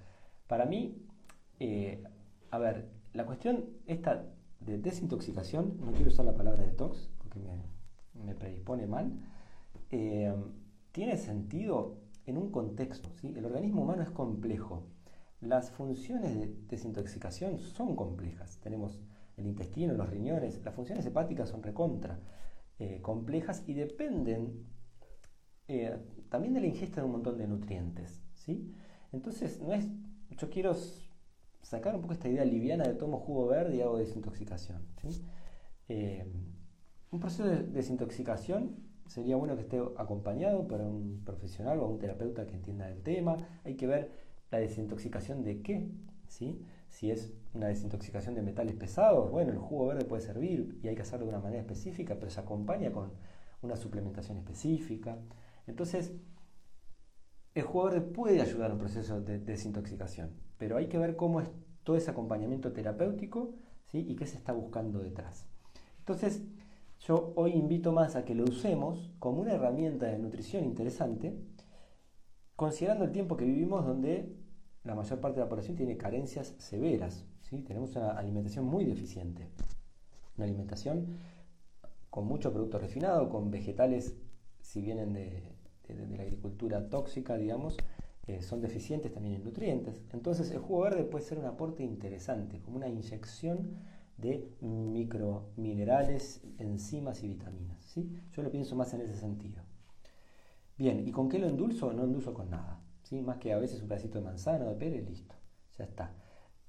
[0.47, 1.05] Para mí,
[1.59, 2.01] eh,
[2.49, 4.25] a ver, la cuestión esta
[4.61, 7.39] de desintoxicación, no quiero usar la palabra detox porque
[8.15, 9.11] me, predispone mal,
[9.91, 10.33] eh,
[10.91, 13.11] tiene sentido en un contexto.
[13.21, 13.31] ¿sí?
[13.37, 14.94] El organismo humano es complejo.
[15.45, 18.59] Las funciones de desintoxicación son complejas.
[18.61, 18.99] Tenemos
[19.37, 22.19] el intestino, los riñones, las funciones hepáticas son recontra
[22.79, 24.65] eh, complejas y dependen
[25.67, 25.97] eh,
[26.29, 28.21] también de la ingesta de un montón de nutrientes.
[28.33, 28.73] ¿sí?
[29.11, 29.87] Entonces, no es,
[30.37, 30.75] yo quiero
[31.61, 34.85] sacar un poco esta idea liviana de tomo jugo verde y hago desintoxicación.
[35.87, 36.25] Eh,
[37.11, 38.75] un proceso de desintoxicación
[39.07, 43.37] sería bueno que esté acompañado por un profesional o un terapeuta que entienda el tema.
[43.63, 44.11] Hay que ver
[44.51, 45.89] la desintoxicación de qué.
[46.27, 46.61] ¿sí?
[46.89, 50.95] Si es una desintoxicación de metales pesados, bueno, el jugo verde puede servir y hay
[50.95, 53.11] que hacerlo de una manera específica, pero se acompaña con
[53.61, 55.17] una suplementación específica.
[55.67, 56.13] Entonces,
[57.53, 61.41] el jugo verde puede ayudar en un proceso de desintoxicación, pero hay que ver cómo
[61.41, 61.49] es
[61.83, 63.53] todo ese acompañamiento terapéutico
[63.85, 64.05] ¿sí?
[64.07, 65.45] y qué se está buscando detrás.
[65.99, 66.43] Entonces,
[66.99, 71.37] yo hoy invito más a que lo usemos como una herramienta de nutrición interesante,
[72.55, 74.35] considerando el tiempo que vivimos donde
[74.83, 77.25] la mayor parte de la población tiene carencias severas.
[77.41, 77.61] ¿sí?
[77.61, 79.49] Tenemos una alimentación muy deficiente.
[80.37, 81.17] Una alimentación
[82.09, 84.15] con mucho producto refinado, con vegetales,
[84.61, 85.51] si vienen de,
[86.15, 87.77] la agricultura tóxica, digamos,
[88.27, 90.01] eh, son deficientes también en nutrientes.
[90.13, 93.75] Entonces el jugo verde puede ser un aporte interesante, como una inyección
[94.17, 97.83] de microminerales, enzimas y vitaminas.
[97.83, 98.09] ¿sí?
[98.31, 99.64] Yo lo pienso más en ese sentido.
[100.77, 101.93] Bien, ¿y con qué lo endulzo?
[101.93, 102.81] No endulzo con nada.
[103.03, 103.21] ¿sí?
[103.21, 105.35] Más que a veces un pedacito de manzana o de pere, listo.
[105.77, 106.13] Ya está.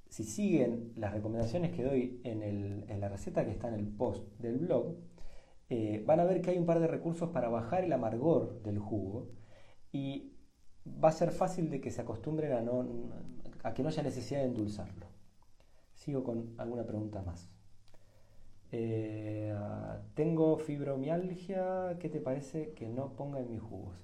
[0.09, 4.59] Si siguen las recomendaciones que doy en, la receta que está en el post del
[4.59, 4.97] blog,
[5.69, 8.79] eh, van a ver que hay un par de recursos para bajar el amargor del
[8.79, 9.31] jugo
[9.91, 10.33] y
[10.87, 12.53] va a ser fácil de que se acostumbren
[13.65, 15.07] a que no haya necesidad de endulzarlo.
[15.95, 17.51] Sigo con alguna pregunta más.
[18.71, 19.36] Eh,
[20.17, 23.95] tengo fibromialgia, ¿qué te parece que no ponga en mis jugos?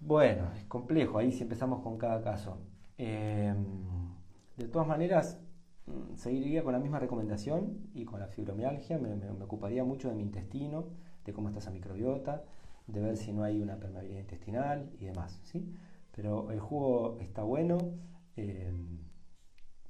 [0.00, 2.56] Bueno, es complejo, ahí si empezamos con cada caso.
[2.96, 3.54] Eh,
[4.56, 5.38] de todas maneras,
[5.86, 9.12] mm, seguiría con la misma recomendación y con la fibromialgia, me,
[9.44, 10.86] ocuparía mucho de mi intestino,
[11.26, 12.42] de cómo está esa microbiota,
[12.86, 15.40] de ver si no hay una permeabilidad intestinal y demás.
[15.44, 15.74] ¿sí?
[16.16, 17.76] Pero el jugo está bueno.
[18.36, 18.72] Eh,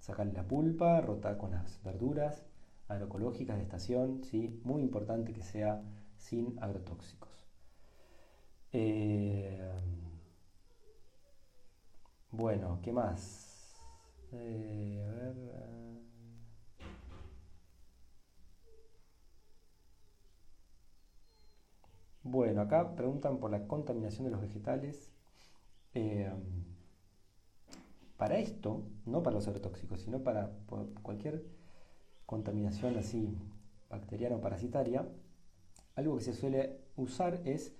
[0.00, 2.44] sacarle la pulpa, rotar con las verduras
[2.92, 4.60] agroecológicas de estación, ¿sí?
[4.64, 5.82] muy importante que sea
[6.16, 7.30] sin agrotóxicos.
[8.72, 9.70] Eh,
[12.30, 13.76] bueno, ¿qué más?
[14.32, 15.34] Eh, a ver.
[15.36, 15.98] Eh.
[22.22, 25.10] Bueno, acá preguntan por la contaminación de los vegetales.
[28.16, 30.52] Para esto, no para los agrotóxicos, sino para
[31.02, 31.44] cualquier
[32.32, 33.36] contaminación así
[33.90, 35.06] bacteriana o parasitaria,
[35.96, 37.76] algo que se suele usar es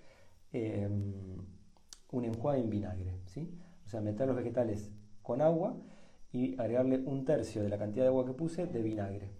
[0.52, 1.38] em,
[2.10, 3.14] un enjuague en vinagre.
[3.86, 5.74] O sea, meter los vegetales con agua
[6.32, 9.30] y agregarle un tercio de la cantidad de agua que puse de vinagre.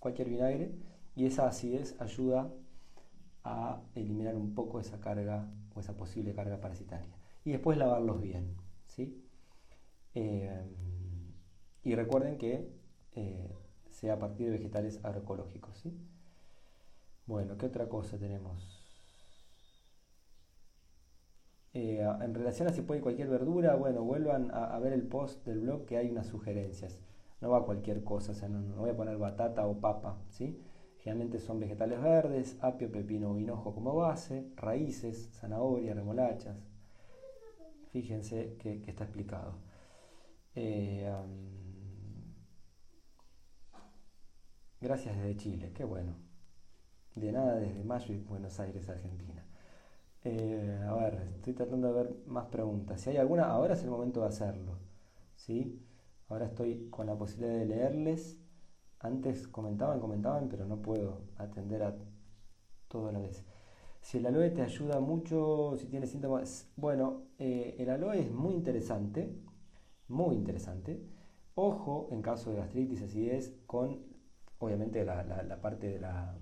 [0.00, 0.74] Cualquier vinagre.
[1.14, 2.52] Y esa acidez ayuda
[3.44, 7.14] a eliminar un poco esa carga o esa posible carga parasitaria.
[7.44, 8.56] Y después lavarlos bien.
[8.86, 9.22] ¿sí?
[10.14, 10.64] Eh,
[11.84, 12.68] y recuerden que
[13.12, 13.59] eh,
[14.00, 15.76] sea a partir de vegetales agroecológicos.
[15.78, 15.92] ¿sí?
[17.26, 18.80] Bueno, ¿qué otra cosa tenemos?
[21.74, 25.60] Eh, en relación a si puede cualquier verdura, bueno, vuelvan a, ver el post del
[25.60, 26.98] blog que hay unas sugerencias.
[27.40, 30.60] No va cualquier cosa, no, voy a poner batata o papa, ¿sí?
[30.98, 36.58] Generalmente son vegetales verdes, apio, pepino o hinojo como base, raíces, zanahoria, remolachas.
[37.92, 39.70] Fíjense que está explicado.
[40.54, 41.08] Eh,
[44.80, 46.14] gracias desde Chile, qué bueno.
[47.14, 49.44] De nada desde Mayo y Buenos Aires, Argentina.
[50.22, 53.00] Eh, a ver, estoy tratando de ver más preguntas.
[53.00, 54.78] Si hay alguna, ahora es el momento de hacerlo.
[55.36, 55.84] ¿sí?
[56.28, 58.38] Ahora estoy con la posibilidad de leerles.
[58.98, 61.96] Antes comentaban, comentaban, pero no puedo atender a
[62.88, 63.44] todo a la vez.
[64.00, 68.54] Si el aloe te ayuda mucho, si tienes síntomas, bueno, eh, el aloe es muy
[68.54, 69.34] interesante
[70.10, 71.00] muy interesante.
[71.54, 74.00] Ojo en caso de gastritis, acidez, con
[74.60, 76.38] obviamente la, parte de la,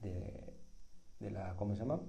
[0.00, 2.00] de, la, ¿cómo se llama?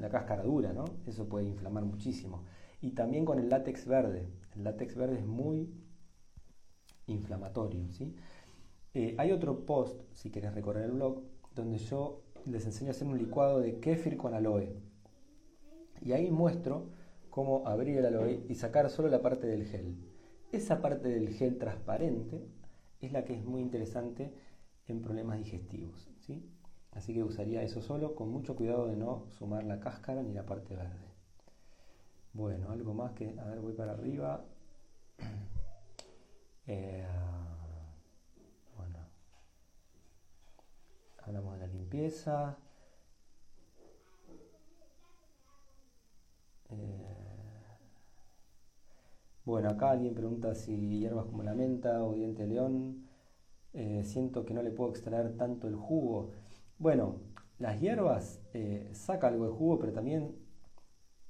[0.00, 0.84] La cáscara dura, ¿no?
[1.06, 2.44] Eso puede inflamar muchísimo.
[2.80, 4.32] Y también con el látex verde.
[4.54, 5.74] El látex verde es muy
[7.06, 8.14] inflamatorio, ¿sí?
[8.94, 11.22] Eh, hay otro post, si quieres recorrer el blog,
[11.54, 14.80] donde yo les enseño a hacer un licuado de kéfir con aloe.
[16.00, 16.90] Y ahí muestro
[17.28, 19.96] cómo abrir el aloe y sacar solo la parte del gel.
[20.52, 22.46] Esa parte del gel transparente
[23.00, 24.32] es la que es muy interesante
[24.90, 26.08] en problemas digestivos.
[26.20, 26.42] ¿sí?
[26.92, 30.44] Así que usaría eso solo, con mucho cuidado de no sumar la cáscara ni la
[30.44, 31.10] parte verde.
[32.32, 34.44] Bueno, algo más que, a ver, voy para arriba.
[36.66, 37.04] Eh,
[38.76, 38.98] bueno,
[41.24, 42.56] hablamos de la limpieza.
[46.68, 47.20] Eh,
[49.44, 53.09] bueno, acá alguien pregunta si hierbas como la menta o diente de león,
[53.72, 56.32] eh, siento que no le puedo extraer tanto el jugo.
[56.78, 57.20] Bueno,
[57.58, 60.36] las hierbas eh, saca algo de jugo, pero también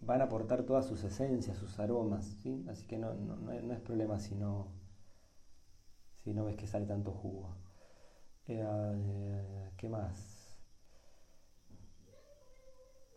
[0.00, 2.64] van a aportar todas sus esencias, sus aromas, ¿sí?
[2.68, 4.68] Así que no, no, es problema si no,
[6.24, 7.56] si no ves que sale tanto jugo.
[8.46, 10.40] ¿Qué más?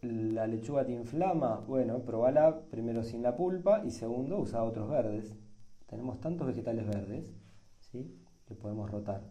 [0.04, 5.38] la lechuga te inflama, bueno, probala primero sin la pulpa y segundo usa otros verdes.
[5.88, 7.26] Tenemos tantos vegetales verdes,
[7.80, 8.23] ¿sí?
[8.56, 9.24] Podemos rotar.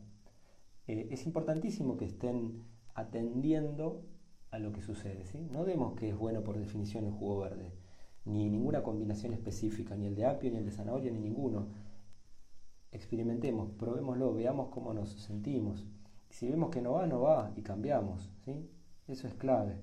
[0.87, 2.65] Eh, es importantísimo que estén
[2.95, 4.05] atendiendo
[4.51, 5.39] a lo que sucede, ¿sí?
[5.51, 7.73] No demos que es bueno por definición el jugo verde,
[8.25, 11.69] ni ninguna combinación específica, ni el de apio, ni el de zanahoria, ni ninguno.
[12.91, 15.87] Experimentemos, probémoslo, veamos cómo nos sentimos.
[16.29, 18.71] Si vemos que no va, no va y cambiamos, ¿sí?
[19.09, 19.81] Eso es clave.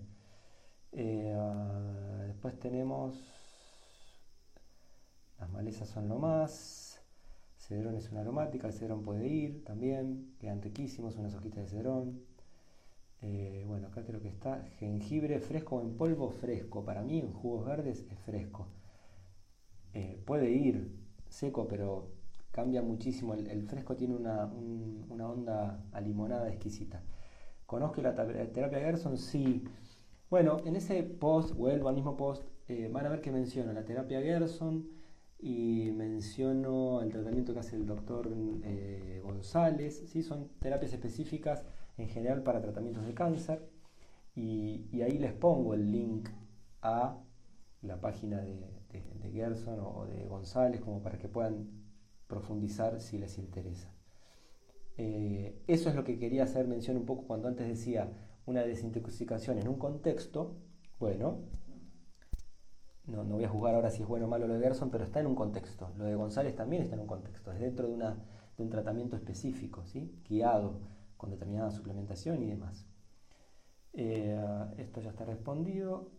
[0.92, 3.40] Eh, ah, después tenemos
[5.40, 6.89] las malezas son lo más.
[7.70, 12.20] Cedrón es una aromática, el cedrón puede ir también, quedan riquísimos, unas hojitas de cedrón.
[13.22, 16.84] Eh, bueno, acá creo que está jengibre fresco en polvo fresco.
[16.84, 18.66] Para mí en jugos verdes es fresco.
[19.94, 20.96] Eh, puede ir
[21.28, 22.08] seco, pero
[22.50, 23.36] cambia muchísimo.
[23.36, 27.04] El, fresco tiene una, una, onda a limonada exquisita.
[27.68, 29.16] ¿Conozco la terapia Gerson?
[29.16, 29.64] Sí.
[30.32, 33.86] Bueno, en ese post, vuelvo al mismo post, eh, van a ver que menciono la
[33.86, 34.99] terapia Gerson
[35.40, 38.30] y menciono el tratamiento que hace el doctor
[38.64, 40.04] eh, González.
[40.08, 40.22] ¿sí?
[40.22, 41.64] Son terapias específicas
[41.98, 43.70] en general para tratamientos de cáncer.
[44.36, 46.30] Y, ahí les pongo el link
[46.82, 47.18] a
[47.82, 48.76] la página de,
[49.32, 51.70] Gerson o, de González como para que puedan
[52.28, 53.94] profundizar si les interesa.
[54.98, 58.12] Eh, eso es lo que quería hacer mención un poco cuando antes decía
[58.46, 60.56] una desintoxicación en un contexto,
[61.00, 61.40] bueno,
[63.10, 65.04] no, no voy a juzgar ahora si es bueno o malo lo de Gerson, pero
[65.04, 65.92] está en un contexto.
[65.98, 68.18] Lo de González también está en un contexto, es dentro de, una,
[68.58, 70.22] de un tratamiento específico, ¿sí?
[70.28, 70.80] guiado
[71.18, 72.86] con determinada suplementación y demás.
[73.94, 74.40] Eh,
[74.78, 76.10] esto ya está respondido.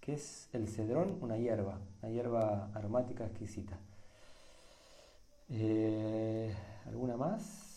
[0.00, 1.18] ¿Qué es el cedrón?
[1.20, 3.78] Una hierba, una hierba aromática exquisita.
[5.50, 6.54] Eh,
[6.86, 7.68] ¿Alguna más?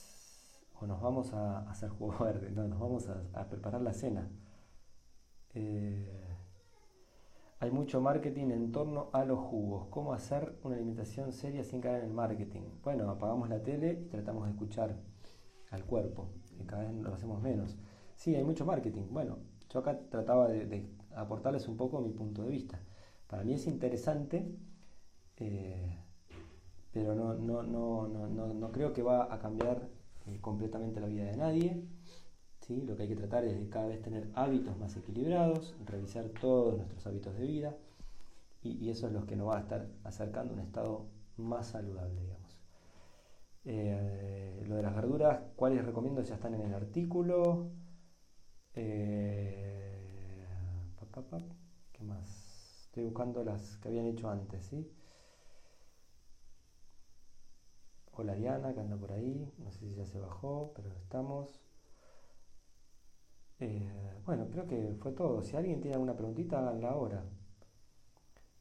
[0.81, 4.27] o nos vamos a, hacer jugo verde, no, nos vamos a, preparar la cena.
[5.53, 6.30] Eh,
[7.61, 9.85] hay mucho marketing en torno a los jugos.
[9.91, 12.61] ¿Cómo hacer una alimentación seria sin caer en el marketing?
[12.83, 14.97] Bueno, apagamos la tele y tratamos de escuchar
[15.69, 17.77] al cuerpo, que cada vez lo hacemos menos.
[18.15, 19.03] Sí, hay mucho marketing.
[19.11, 19.37] Bueno,
[19.69, 22.81] yo acá trataba de, aportarles un poco mi punto de vista.
[23.27, 24.57] Para mí es interesante,
[25.37, 25.99] eh,
[26.91, 29.87] pero no, no, no, no creo que va a cambiar
[30.25, 31.83] eh, completamente la vida de nadie.
[32.61, 32.81] ¿Sí?
[32.81, 36.77] Lo que hay que tratar es de cada vez tener hábitos más equilibrados, revisar todos
[36.77, 37.75] nuestros hábitos de vida
[38.63, 41.05] y, eso es lo que nos va a estar acercando a un estado
[41.37, 42.59] más saludable, digamos.
[43.65, 46.21] Eh, lo de las verduras, ¿cuáles recomiendo?
[46.21, 47.71] Ya están en el artículo.
[48.75, 49.71] Eh,
[51.91, 52.85] ¿Qué más?
[52.85, 54.91] Estoy buscando las que habían hecho antes, ¿sí?
[58.13, 59.51] Hola Diana, que anda por ahí.
[59.57, 61.70] No sé si ya se bajó, pero estamos.
[63.61, 63.89] Eh,
[64.25, 65.43] bueno, creo que fue todo.
[65.43, 67.23] Si alguien tiene alguna preguntita, háganla ahora.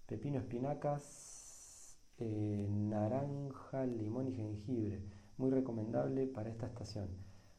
[0.07, 5.03] Pepino, espinacas, eh, naranja, limón y jengibre.
[5.39, 7.09] Muy recomendable para esta estación.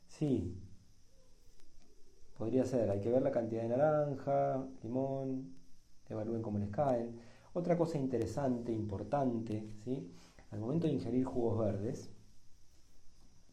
[0.07, 0.57] Sí,
[2.37, 2.89] podría ser.
[2.89, 5.53] Hay que ver la cantidad de naranja, limón,
[6.09, 7.19] evalúen cómo les caen.
[7.53, 10.09] Otra cosa interesante, importante, ¿sí?
[10.51, 12.11] al momento de ingerir jugos verdes,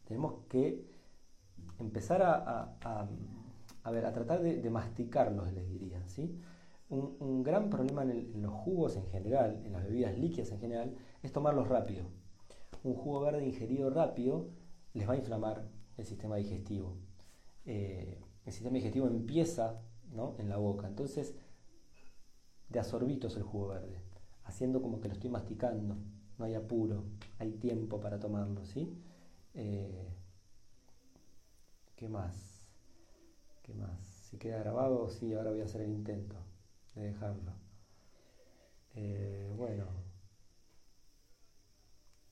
[0.05, 0.85] tenemos que
[1.79, 3.09] empezar a,
[3.85, 6.05] ver, a tratar de, masticarlos, les diría.
[6.07, 6.39] ¿sí?
[6.89, 11.31] Un, gran problema en, los jugos en general, en las bebidas líquidas en general, es
[11.31, 12.05] tomarlos rápido.
[12.83, 14.49] Un jugo verde ingerido rápido
[14.93, 15.63] les va a inflamar
[15.97, 16.95] el sistema digestivo.
[17.65, 19.81] Eh, el sistema digestivo empieza
[20.37, 21.35] en la boca, entonces
[22.67, 24.01] de asorbitos el jugo verde,
[24.43, 25.97] haciendo como que lo estoy masticando
[26.39, 27.03] no hay apuro,
[27.37, 28.97] hay tiempo para tomarlo, ¿sí?
[29.53, 30.07] Eh,
[31.95, 32.48] ¿Qué más?
[33.69, 33.99] ¿Qué más?
[34.01, 36.35] Si queda grabado, sí, ahora voy a hacer el intento
[36.95, 37.51] de dejarlo.
[38.95, 39.85] Eh, bueno,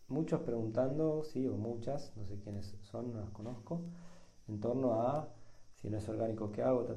[0.07, 3.83] muchos preguntando, sí, o muchas, no sé quiénes son, no las conozco,
[4.47, 5.29] en torno a
[5.75, 6.87] si no es orgánico, ¿qué hago?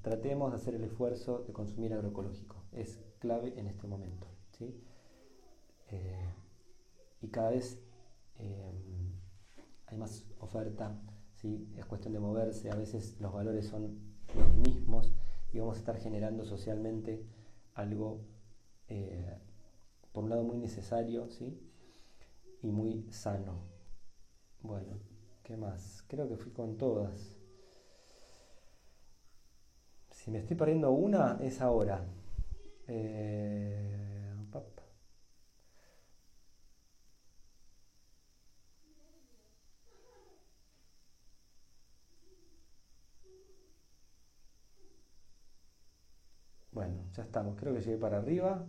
[0.00, 2.64] Tratemos de hacer el esfuerzo de consumir agroecológico.
[2.72, 4.26] Es clave en este momento.
[4.52, 4.82] ¿sí?
[5.90, 6.32] Eh,
[7.20, 7.78] y cada vez
[8.38, 9.12] em,
[9.88, 10.98] hay más oferta,
[11.44, 13.96] es cuestión de moverse, a veces los valores son
[14.34, 15.12] los mismos
[15.52, 17.24] y vamos a estar generando socialmente
[17.74, 18.20] algo,
[18.88, 19.38] eh,
[20.12, 21.56] por un lado, muy necesario ¿sí?
[22.62, 23.62] y muy sano.
[24.62, 24.98] Bueno,
[25.44, 26.02] ¿qué más?
[26.08, 27.36] Creo que fui con todas.
[30.10, 32.04] Si me estoy perdiendo una, es ahora.
[32.88, 34.08] Eh,
[46.78, 47.56] Bueno, ya estamos.
[47.56, 48.64] Creo que llegué para arriba.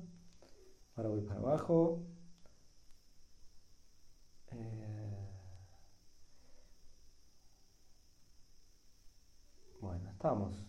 [0.95, 2.01] Ahora voy para abajo.
[4.51, 5.29] Eh,
[9.79, 10.65] bueno, estamos.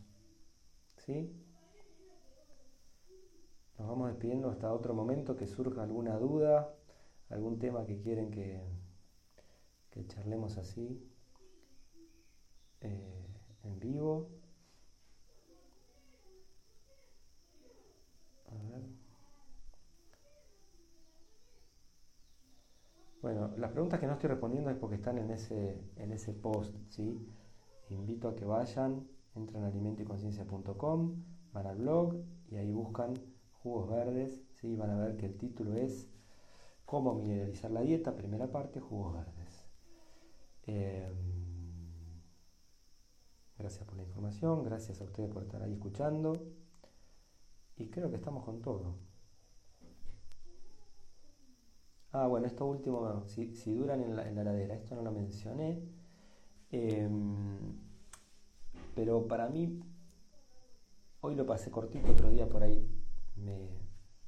[0.99, 1.35] ¿Sí?
[3.79, 6.75] Nos vamos despidiendo hasta otro momento que surja alguna duda,
[7.31, 8.63] algún tema que quieren que,
[9.89, 11.03] que charlemos así
[12.83, 13.27] eh,
[13.65, 14.29] en vivo.
[23.23, 26.75] Bueno, las preguntas que no estoy respondiendo es porque están en ese, en ese post,
[26.89, 27.29] ¿sí?
[27.91, 32.17] Invito a que vayan, entran a alimentoyconciencia.com, van al blog
[32.49, 33.13] y ahí buscan
[33.53, 34.75] jugos verdes, ¿sí?
[34.75, 36.09] Van a ver que el título es
[36.87, 39.69] Cómo mineralizar la dieta, primera parte, jugos verdes.
[40.63, 42.23] Em,
[43.59, 46.33] gracias por la información, gracias a ustedes por estar ahí escuchando
[47.77, 49.10] y creo que estamos con todo.
[52.13, 55.81] Ah, bueno, esto último, si, duran en la, heladera, esto no lo mencioné.
[56.73, 57.59] Em,
[58.95, 59.81] pero para mí,
[61.21, 62.85] hoy lo pasé cortito, otro día por ahí
[63.37, 63.69] me,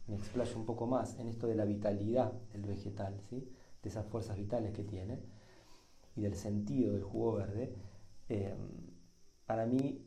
[0.07, 3.51] me explayo un poco más en esto de la vitalidad del vegetal, ¿sí?
[3.83, 5.20] de esas fuerzas vitales que tiene
[6.16, 7.74] y del sentido del jugo verde.
[8.28, 8.68] Em,
[9.47, 10.07] para mí,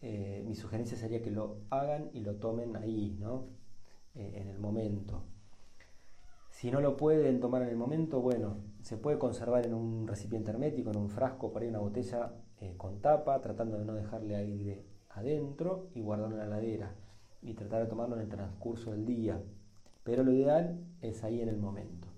[0.00, 3.48] eh, mi sugerencia sería que lo hagan y lo tomen ahí, ¿no?
[4.14, 5.24] Eh, en el momento.
[6.60, 10.50] Si no lo pueden tomar en el momento, bueno, se puede conservar en un recipiente
[10.50, 14.36] hermético, en un frasco, por ahí una botella eh, con tapa, tratando de no dejarle
[14.36, 16.94] aire adentro y guardarlo en la heladera
[17.40, 19.42] y tratar de tomarlo en el transcurso del día.
[20.04, 22.08] Pero lo ideal es ahí en el momento.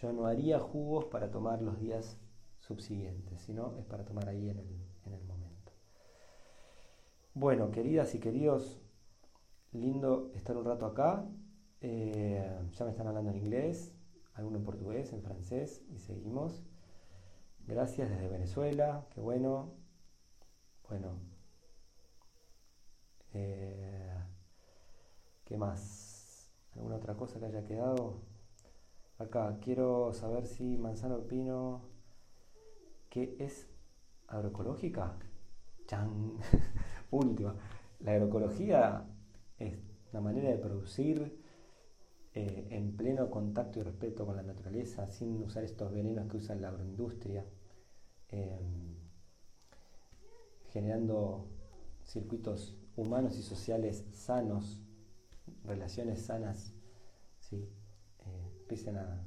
[0.00, 2.18] Yo no haría jugos para tomar los días
[2.58, 5.70] subsiguientes, sino es para tomar ahí en el, en el momento.
[7.34, 8.82] Bueno, queridas y queridos,
[9.70, 11.24] lindo estar un rato acá.
[11.84, 12.40] Eh,
[12.78, 13.92] ya me están hablando en inglés,
[14.34, 16.62] alguno en portugués, en francés y seguimos.
[17.66, 19.74] Gracias desde Venezuela, qué bueno.
[20.88, 21.18] Bueno,
[23.34, 24.14] eh,
[25.44, 26.52] ¿qué más?
[26.76, 28.20] ¿Alguna otra cosa que haya quedado?
[29.18, 31.82] Acá, quiero saber si Manzano Pino,
[33.10, 33.68] ¿qué es
[34.28, 35.16] agroecológica?
[35.86, 36.34] Chan,
[37.10, 37.56] última.
[37.98, 39.04] La agroecología
[39.58, 39.80] es
[40.12, 41.41] la manera de producir
[42.34, 46.54] eh, en pleno contacto y respeto con la naturaleza, sin usar estos venenos que usa
[46.54, 47.44] la agroindustria,
[48.28, 48.96] em,
[50.70, 51.48] generando
[52.04, 54.80] circuitos humanos y sociales sanos,
[55.64, 56.72] relaciones sanas,
[57.38, 57.68] ¿sí?
[58.26, 59.26] Eh, empiecen a,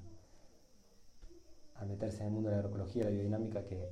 [1.76, 3.88] a meterse en el mundo de la agroecología, la biodinámica, que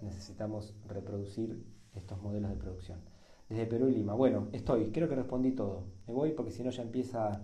[0.00, 3.00] necesitamos reproducir estos modelos de producción.
[3.48, 4.14] Desde Perú y Lima.
[4.14, 5.84] Bueno, estoy, creo que respondí todo.
[6.06, 7.42] Me voy porque si no ya empieza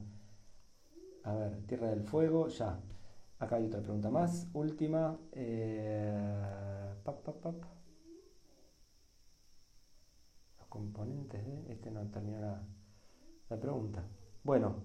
[1.28, 2.80] a ver, Tierra del Fuego, ya.
[3.38, 5.18] Acá hay otra pregunta más, última.
[5.32, 6.94] Eh,
[10.58, 11.72] Los componentes de...
[11.72, 14.04] Este no terminó la, pregunta.
[14.42, 14.76] Bueno,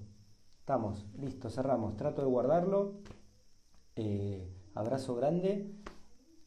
[0.59, 1.95] estamos, listo, cerramos.
[1.95, 2.99] Trato de guardarlo.
[3.95, 5.71] Eh, abrazo grande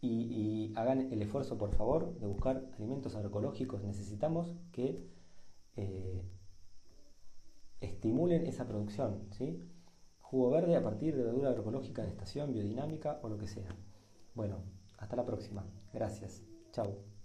[0.03, 3.83] y, hagan el esfuerzo, por favor, de buscar alimentos agroecológicos.
[3.83, 5.09] Necesitamos que
[5.77, 6.23] eh,
[7.81, 9.63] estimulen esa producción, ¿sí?
[10.31, 13.77] Jugo verde a partir de verdura agroecológica de estación, biodinámica o lo que sea.
[14.35, 14.65] Bueno,
[14.99, 15.65] hasta la próxima.
[15.93, 16.43] Gracias.
[16.73, 17.16] Chao.